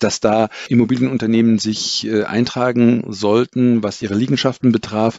dass, 0.00 0.20
da 0.20 0.48
Immobilienunternehmen 0.68 1.58
sich 1.58 2.06
äh, 2.06 2.24
eintragen 2.24 3.04
sollten, 3.08 3.82
was 3.88 4.03
ihre 4.03 4.14
Liegenschaften 4.14 4.70
betraf. 4.70 5.18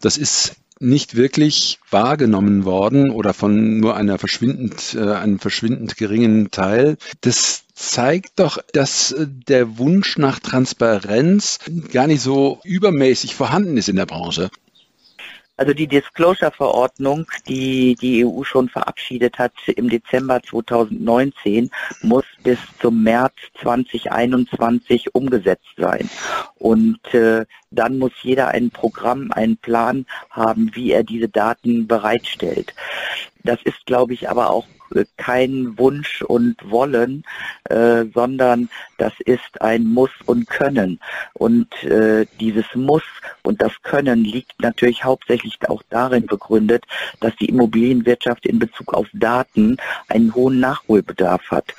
Das 0.00 0.16
ist 0.16 0.54
nicht 0.80 1.16
wirklich 1.16 1.78
wahrgenommen 1.90 2.64
worden 2.64 3.10
oder 3.10 3.34
von 3.34 3.78
nur 3.80 3.96
einer 3.96 4.18
verschwindend, 4.18 4.94
äh, 4.94 5.12
einem 5.14 5.38
verschwindend 5.38 5.96
geringen 5.96 6.50
Teil. 6.50 6.96
Das 7.20 7.64
zeigt 7.74 8.38
doch, 8.38 8.58
dass 8.72 9.12
äh, 9.12 9.26
der 9.28 9.78
Wunsch 9.78 10.16
nach 10.16 10.38
Transparenz 10.38 11.58
gar 11.92 12.06
nicht 12.06 12.22
so 12.22 12.60
übermäßig 12.64 13.34
vorhanden 13.34 13.76
ist 13.76 13.88
in 13.88 13.96
der 13.96 14.06
Branche. 14.06 14.50
Also 15.56 15.72
die 15.72 15.86
Disclosure-Verordnung, 15.86 17.26
die 17.46 17.94
die 17.94 18.26
EU 18.26 18.42
schon 18.42 18.68
verabschiedet 18.68 19.38
hat 19.38 19.52
im 19.68 19.88
Dezember 19.88 20.42
2019, 20.42 21.70
muss 22.02 22.24
bis 22.42 22.58
zum 22.80 23.04
März 23.04 23.34
2021 23.60 25.14
umgesetzt 25.14 25.74
sein. 25.76 26.10
Und 26.56 26.98
äh, 27.14 27.46
dann 27.70 27.98
muss 27.98 28.12
jeder 28.22 28.48
ein 28.48 28.70
Programm, 28.70 29.30
einen 29.30 29.56
Plan 29.56 30.06
haben, 30.30 30.72
wie 30.74 30.90
er 30.90 31.04
diese 31.04 31.28
Daten 31.28 31.86
bereitstellt. 31.86 32.74
Das 33.44 33.58
ist, 33.62 33.86
glaube 33.86 34.14
ich, 34.14 34.28
aber 34.28 34.50
auch 34.50 34.66
kein 35.16 35.78
Wunsch 35.78 36.22
und 36.22 36.56
Wollen, 36.70 37.24
äh, 37.64 38.04
sondern 38.14 38.68
das 38.98 39.12
ist 39.20 39.60
ein 39.60 39.84
Muss 39.84 40.10
und 40.26 40.48
Können. 40.48 41.00
Und 41.34 41.82
äh, 41.84 42.26
dieses 42.40 42.66
Muss 42.74 43.02
und 43.42 43.60
das 43.62 43.72
Können 43.82 44.24
liegt 44.24 44.60
natürlich 44.60 45.04
hauptsächlich 45.04 45.58
auch 45.68 45.82
darin 45.90 46.26
begründet, 46.26 46.84
dass 47.20 47.34
die 47.36 47.48
Immobilienwirtschaft 47.48 48.46
in 48.46 48.58
Bezug 48.58 48.94
auf 48.94 49.06
Daten 49.12 49.76
einen 50.08 50.34
hohen 50.34 50.60
Nachholbedarf 50.60 51.50
hat. 51.50 51.74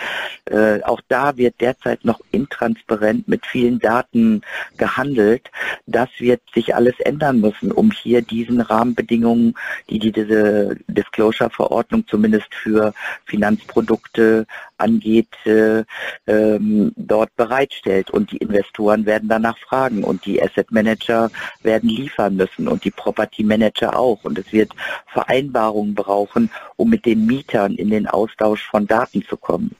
Äh, 0.46 0.82
auch 0.84 1.02
da 1.08 1.38
wird 1.38 1.60
derzeit 1.62 2.06
noch 2.06 2.20
intransparent 2.32 3.28
mit 3.28 3.46
vielen 3.46 3.80
Daten 3.80 4.42
gehandelt. 4.78 5.50
Das 5.86 6.10
wird 6.20 6.42
sich 6.54 6.76
alles 6.76 7.00
ändern 7.00 7.42
müssen, 7.42 7.72
um 7.72 7.92
hier 7.92 8.22
diesen 8.22 8.62
Rahmenbedingungen, 8.62 9.56
die 9.90 10.00
diese 10.00 10.78
Disclosure-Verordnung 10.88 12.08
zumindest 12.08 12.54
für 12.54 12.94
Finanzprodukte 13.26 14.46
angeht, 14.78 15.30
äh, 15.46 15.84
ähm, 16.28 16.92
dort 16.96 17.36
bereitstellt. 17.36 18.12
Und 18.12 18.32
die 18.32 18.38
Investoren 18.38 19.06
werden 19.06 19.30
danach 19.30 19.58
fragen 19.58 20.04
und 20.04 20.26
die 20.26 20.42
Asset 20.42 20.72
Manager 20.72 21.32
werden 21.64 21.90
liefern 21.90 22.36
müssen 22.36 22.68
und 22.68 22.84
die 22.84 22.92
Property 22.92 23.44
Manager 23.44 23.98
auch. 23.98 24.24
Und 24.24 24.38
es 24.38 24.52
wird 24.52 24.72
Vereinbarungen 25.08 25.96
brauchen, 25.96 26.50
um 26.78 26.90
mit 26.90 27.06
den 27.06 27.26
Mietern 27.26 27.76
in 27.76 27.90
den 27.90 28.08
Austausch 28.08 28.68
von 28.70 28.88
Daten 28.88 29.24
zu 29.24 29.38
kommen. 29.38 29.76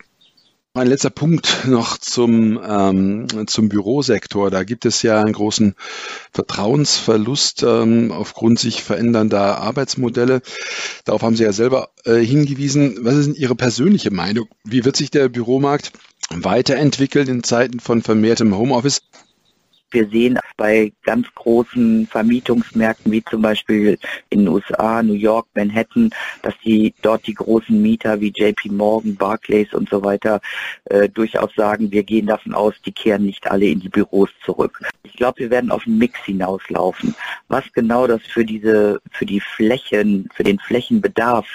Ein 0.76 0.88
letzter 0.88 1.10
Punkt 1.10 1.66
noch 1.68 1.98
zum, 1.98 2.60
ähm, 2.62 3.28
zum 3.48 3.70
Bürosektor. 3.70 4.52
Da 4.52 4.66
gibt 4.66 4.86
es 4.86 5.04
ja 5.04 5.22
einen 5.22 5.32
großen 5.32 5.74
Vertrauensverlust 6.34 7.64
ähm, 7.64 8.12
aufgrund 8.12 8.60
sich 8.60 8.84
verändernder 8.84 9.60
Arbeitsmodelle. 9.60 10.42
Darauf 11.06 11.22
haben 11.22 11.38
Sie 11.38 11.44
ja 11.44 11.54
selber 11.54 11.92
äh, 12.04 12.16
hingewiesen. 12.16 12.98
Was 13.06 13.16
ist 13.16 13.28
denn 13.28 13.36
Ihre 13.36 13.56
persönliche 13.56 14.12
Meinung? 14.12 14.50
Wie 14.66 14.84
wird 14.84 14.98
sich 14.98 15.10
der 15.10 15.30
Büromarkt 15.30 15.94
weiterentwickeln 16.30 17.30
in 17.30 17.44
Zeiten 17.44 17.80
von 17.80 18.02
vermehrtem 18.02 18.54
Homeoffice? 18.54 19.02
Wir 19.92 20.08
sehen 20.10 20.40
bei 20.58 20.92
ganz 21.04 21.28
großen 21.36 22.08
Vermietungsmärkten 22.08 23.12
wie 23.12 23.24
zum 23.24 23.42
Beispiel 23.42 23.98
in 24.30 24.40
den 24.40 24.48
USA, 24.50 25.04
New 25.04 25.14
York, 25.14 25.48
Manhattan, 25.56 26.10
dass 26.42 26.54
die 26.66 26.94
dort 27.02 27.28
die 27.28 27.34
großen 27.34 27.82
Mieter 27.82 28.20
wie 28.20 28.34
JP 28.36 28.72
Morgan, 28.72 29.16
Barclays 29.16 29.74
und 29.74 29.90
so 29.90 30.04
weiter 30.04 30.42
äh, 30.86 31.08
durchaus 31.08 31.54
sagen, 31.56 31.92
wir 31.92 32.04
gehen 32.04 32.26
davon 32.26 32.54
aus, 32.54 32.74
die 32.86 32.92
kehren 32.92 33.26
nicht 33.26 33.50
alle 33.50 33.68
in 33.68 33.80
die 33.80 33.90
Büros 33.90 34.30
zurück. 34.44 34.82
Ich 35.04 35.14
glaube, 35.14 35.40
wir 35.40 35.50
werden 35.50 35.72
auf 35.72 35.86
einen 35.86 35.98
Mix 35.98 36.20
hinauslaufen. 36.26 37.16
Was 37.48 37.64
genau 37.74 38.08
das 38.08 38.22
für 38.24 38.44
diese, 38.44 39.00
für 39.12 39.26
die 39.26 39.40
Flächen, 39.40 40.30
für 40.34 40.44
den 40.44 40.60
Flächenbedarf 40.60 41.46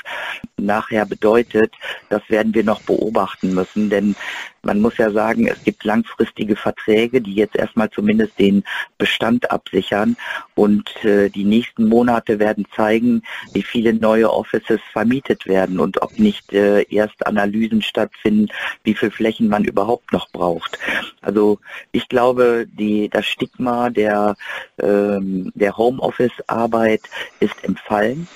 nachher 0.57 1.05
bedeutet, 1.05 1.75
das 2.09 2.23
werden 2.29 2.55
wir 2.55 2.65
noch 2.65 2.81
beobachten 2.83 3.55
müssen, 3.55 3.91
denn 3.91 4.15
man 4.63 4.81
muss 4.81 4.99
ja 4.99 5.11
sagen, 5.11 5.47
es 5.47 5.63
gibt 5.65 5.85
langfristige 5.85 6.55
Verträge, 6.55 7.23
die 7.23 7.35
jetzt 7.35 7.57
erstmal 7.57 7.89
zumindest 7.91 8.20
den 8.27 8.65
Bestand 8.99 9.51
absichern 9.51 10.17
und 10.55 11.05
äh, 11.05 11.31
die 11.31 11.45
nächsten 11.45 11.89
Monate 11.89 12.39
werden 12.39 12.67
zeigen, 12.75 13.23
wie 13.53 13.63
viele 13.63 13.95
neue 13.95 14.33
Offices 14.33 14.81
vermietet 14.93 15.47
werden 15.47 15.81
und 15.81 16.03
ob 16.03 16.19
nicht 16.19 16.53
äh, 16.53 16.83
erst 16.91 17.27
Analysen 17.27 17.83
stattfinden, 17.83 18.49
wie 18.85 18.95
viel 18.95 19.11
Flächen 19.11 19.49
man 19.49 19.65
überhaupt 19.65 20.13
noch 20.13 20.31
braucht. 20.31 20.79
Also 21.21 21.59
ich 21.93 22.09
glaube, 22.09 22.67
die, 22.67 23.09
das 23.09 23.27
Stigma 23.27 23.91
der, 23.91 24.37
ähm, 24.83 25.53
der 25.55 25.77
Homeoffice-Arbeit 25.77 27.03
ist 27.41 27.57
im 27.63 27.77
Fallen 27.77 28.29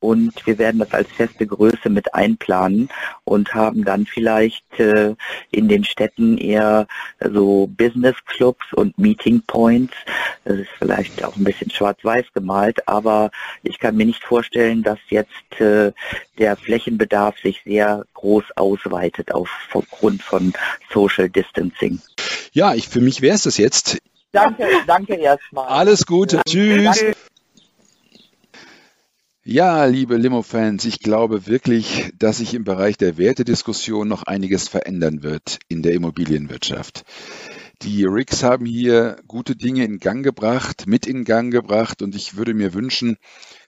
und 0.00 0.46
wir 0.46 0.58
werden 0.58 0.78
das 0.78 0.92
als 0.92 1.08
feste 1.10 1.46
Größe 1.46 1.88
mit 1.88 2.14
einplanen 2.14 2.88
und 3.24 3.54
haben 3.54 3.84
dann 3.84 4.06
vielleicht 4.06 4.78
äh, 4.78 5.14
in 5.50 5.68
den 5.68 5.84
Städten 5.84 6.38
eher 6.38 6.86
so 7.20 7.66
Business 7.66 8.16
Clubs 8.26 8.64
und 8.74 8.98
Meeting 8.98 9.42
Points. 9.46 9.94
Das 10.44 10.58
ist 10.58 10.70
vielleicht 10.78 11.24
auch 11.24 11.36
ein 11.36 11.44
bisschen 11.44 11.70
schwarz-weiß 11.70 12.26
gemalt, 12.34 12.86
aber 12.86 13.30
ich 13.62 13.78
kann 13.78 13.96
mir 13.96 14.06
nicht 14.06 14.22
vorstellen, 14.22 14.82
dass 14.82 14.98
jetzt 15.08 15.60
äh, 15.60 15.92
der 16.38 16.56
Flächenbedarf 16.56 17.38
sich 17.38 17.62
sehr 17.64 18.04
groß 18.14 18.44
ausweitet 18.56 19.32
aufgrund 19.32 20.22
von 20.22 20.52
Social 20.92 21.28
Distancing. 21.28 22.00
Ja, 22.52 22.74
ich, 22.74 22.88
für 22.88 23.00
mich 23.00 23.22
wäre 23.22 23.36
es 23.36 23.42
das 23.44 23.58
jetzt. 23.58 23.98
Danke, 24.32 24.66
danke 24.86 25.14
erstmal. 25.14 25.68
Alles 25.68 26.04
Gute. 26.04 26.40
Tschüss. 26.46 26.84
Danke. 26.84 27.16
Ja, 29.48 29.84
liebe 29.84 30.16
Limo-Fans, 30.16 30.84
ich 30.86 30.98
glaube 30.98 31.46
wirklich, 31.46 32.10
dass 32.18 32.38
sich 32.38 32.52
im 32.52 32.64
Bereich 32.64 32.96
der 32.96 33.16
Wertediskussion 33.16 34.08
noch 34.08 34.24
einiges 34.24 34.66
verändern 34.66 35.22
wird 35.22 35.60
in 35.68 35.82
der 35.82 35.92
Immobilienwirtschaft. 35.94 37.04
Die 37.82 38.04
RICS 38.04 38.42
haben 38.42 38.66
hier 38.66 39.18
gute 39.28 39.54
Dinge 39.54 39.84
in 39.84 40.00
Gang 40.00 40.24
gebracht, 40.24 40.88
mit 40.88 41.06
in 41.06 41.22
Gang 41.22 41.52
gebracht 41.52 42.02
und 42.02 42.16
ich 42.16 42.36
würde 42.36 42.54
mir 42.54 42.74
wünschen, 42.74 43.18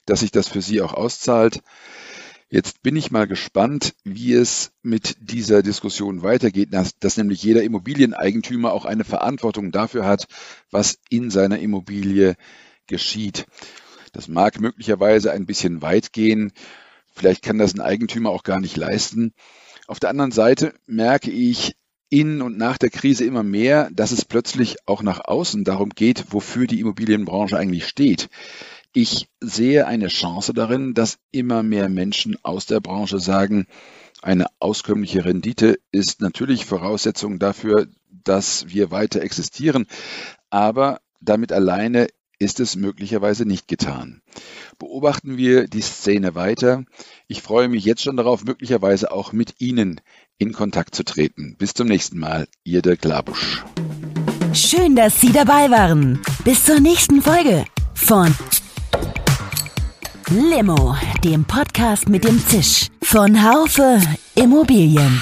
dass 0.05 0.19
sich 0.19 0.31
das 0.31 0.49
für 0.49 0.61
Sie 0.61 0.81
auch 0.81 0.93
auszahlt. 0.93 1.61
Jetzt 2.49 2.83
bin 2.83 2.97
ich 2.97 3.09
mal 3.09 3.25
gespannt, 3.25 3.93
wie 4.03 4.33
es 4.33 4.73
mit 4.81 5.15
dieser 5.21 5.63
Diskussion 5.63 6.23
weitergeht, 6.23 6.73
dass, 6.73 6.99
dass, 6.99 7.15
nämlich 7.15 7.41
jeder 7.41 7.63
Immobilieneigentümer 7.63 8.73
auch 8.73 8.83
eine 8.83 9.05
Verantwortung 9.05 9.71
dafür 9.71 10.05
hat, 10.05 10.27
was 10.71 10.99
in 11.09 11.29
seiner 11.29 11.59
Immobilie 11.59 12.35
geschieht. 12.85 13.45
Das 14.11 14.27
mag 14.27 14.59
möglicherweise 14.59 15.31
ein 15.31 15.45
bisschen 15.45 15.81
weit 15.81 16.13
gehen. 16.13 16.51
Vielleicht 17.13 17.43
kann 17.43 17.57
das 17.57 17.73
ein 17.73 17.81
Eigentümer 17.81 18.29
auch 18.29 18.43
gar 18.43 18.59
nicht 18.59 18.77
leisten. 18.77 19.33
Auf 19.87 19.99
der 19.99 20.09
anderen 20.09 20.31
Seite 20.31 20.73
merke 20.85 21.31
ich, 21.31 21.75
in 22.09 22.41
und 22.41 22.57
nach 22.57 22.77
der 22.77 22.89
Krise 22.89 23.23
immer 23.23 23.43
mehr, 23.43 23.89
dass 23.91 24.11
es 24.11 24.25
plötzlich 24.25 24.77
auch 24.87 25.03
nach 25.03 25.25
außen 25.25 25.63
darum 25.63 25.89
geht, 25.89 26.25
wofür 26.31 26.65
die 26.65 26.79
Immobilienbranche 26.79 27.57
eigentlich 27.57 27.87
steht. 27.87 28.29
Ich 28.93 29.29
sehe 29.39 29.85
eine 29.85 30.07
Chance 30.07 30.53
darin, 30.53 30.95
dass 30.95 31.19
immer 31.31 31.61
mehr 31.61 31.89
Menschen 31.89 32.37
aus 32.41 32.65
der 32.65 32.79
Branche 32.79 33.19
sagen, 33.19 33.67
eine 34.21 34.47
auskömmliche 34.59 35.23
Rendite 35.23 35.79
ist 35.91 36.21
natürlich 36.21 36.65
Voraussetzung 36.65 37.39
dafür, 37.39 37.87
dass 38.09 38.67
wir 38.67 38.91
weiter 38.91 39.21
existieren, 39.21 39.85
aber 40.49 40.99
damit 41.21 41.51
alleine 41.51 42.07
ist 42.39 42.61
es 42.61 42.77
möglicherweise 42.77 43.45
nicht 43.45 43.67
getan. 43.67 44.21
Beobachten 44.79 45.37
wir 45.37 45.67
die 45.67 45.81
Szene 45.81 46.35
weiter. 46.35 46.85
Ich 47.27 47.41
freue 47.41 47.67
mich 47.67 47.83
jetzt 47.83 48.01
schon 48.01 48.15
darauf, 48.15 48.45
möglicherweise 48.45 49.11
auch 49.11 49.33
mit 49.33 49.55
Ihnen 49.59 49.99
in 50.37 50.53
Kontakt 50.53 50.95
zu 50.95 51.03
treten. 51.03 51.55
Bis 51.57 51.73
zum 51.73 51.87
nächsten 51.87 52.17
Mal, 52.17 52.47
Ihr 52.63 52.81
Dirk 52.81 53.03
Labusch. 53.03 53.63
Schön, 54.53 54.95
dass 54.95 55.19
Sie 55.19 55.31
dabei 55.31 55.69
waren. 55.69 56.21
Bis 56.45 56.63
zur 56.63 56.79
nächsten 56.79 57.21
Folge 57.21 57.65
von 57.93 58.33
Limo, 60.31 60.95
dem 61.23 61.43
Podcast 61.43 62.07
mit 62.07 62.23
dem 62.23 62.39
Zisch 62.47 62.87
von 63.01 63.43
Haufe 63.43 63.99
Immobilien. 64.35 65.21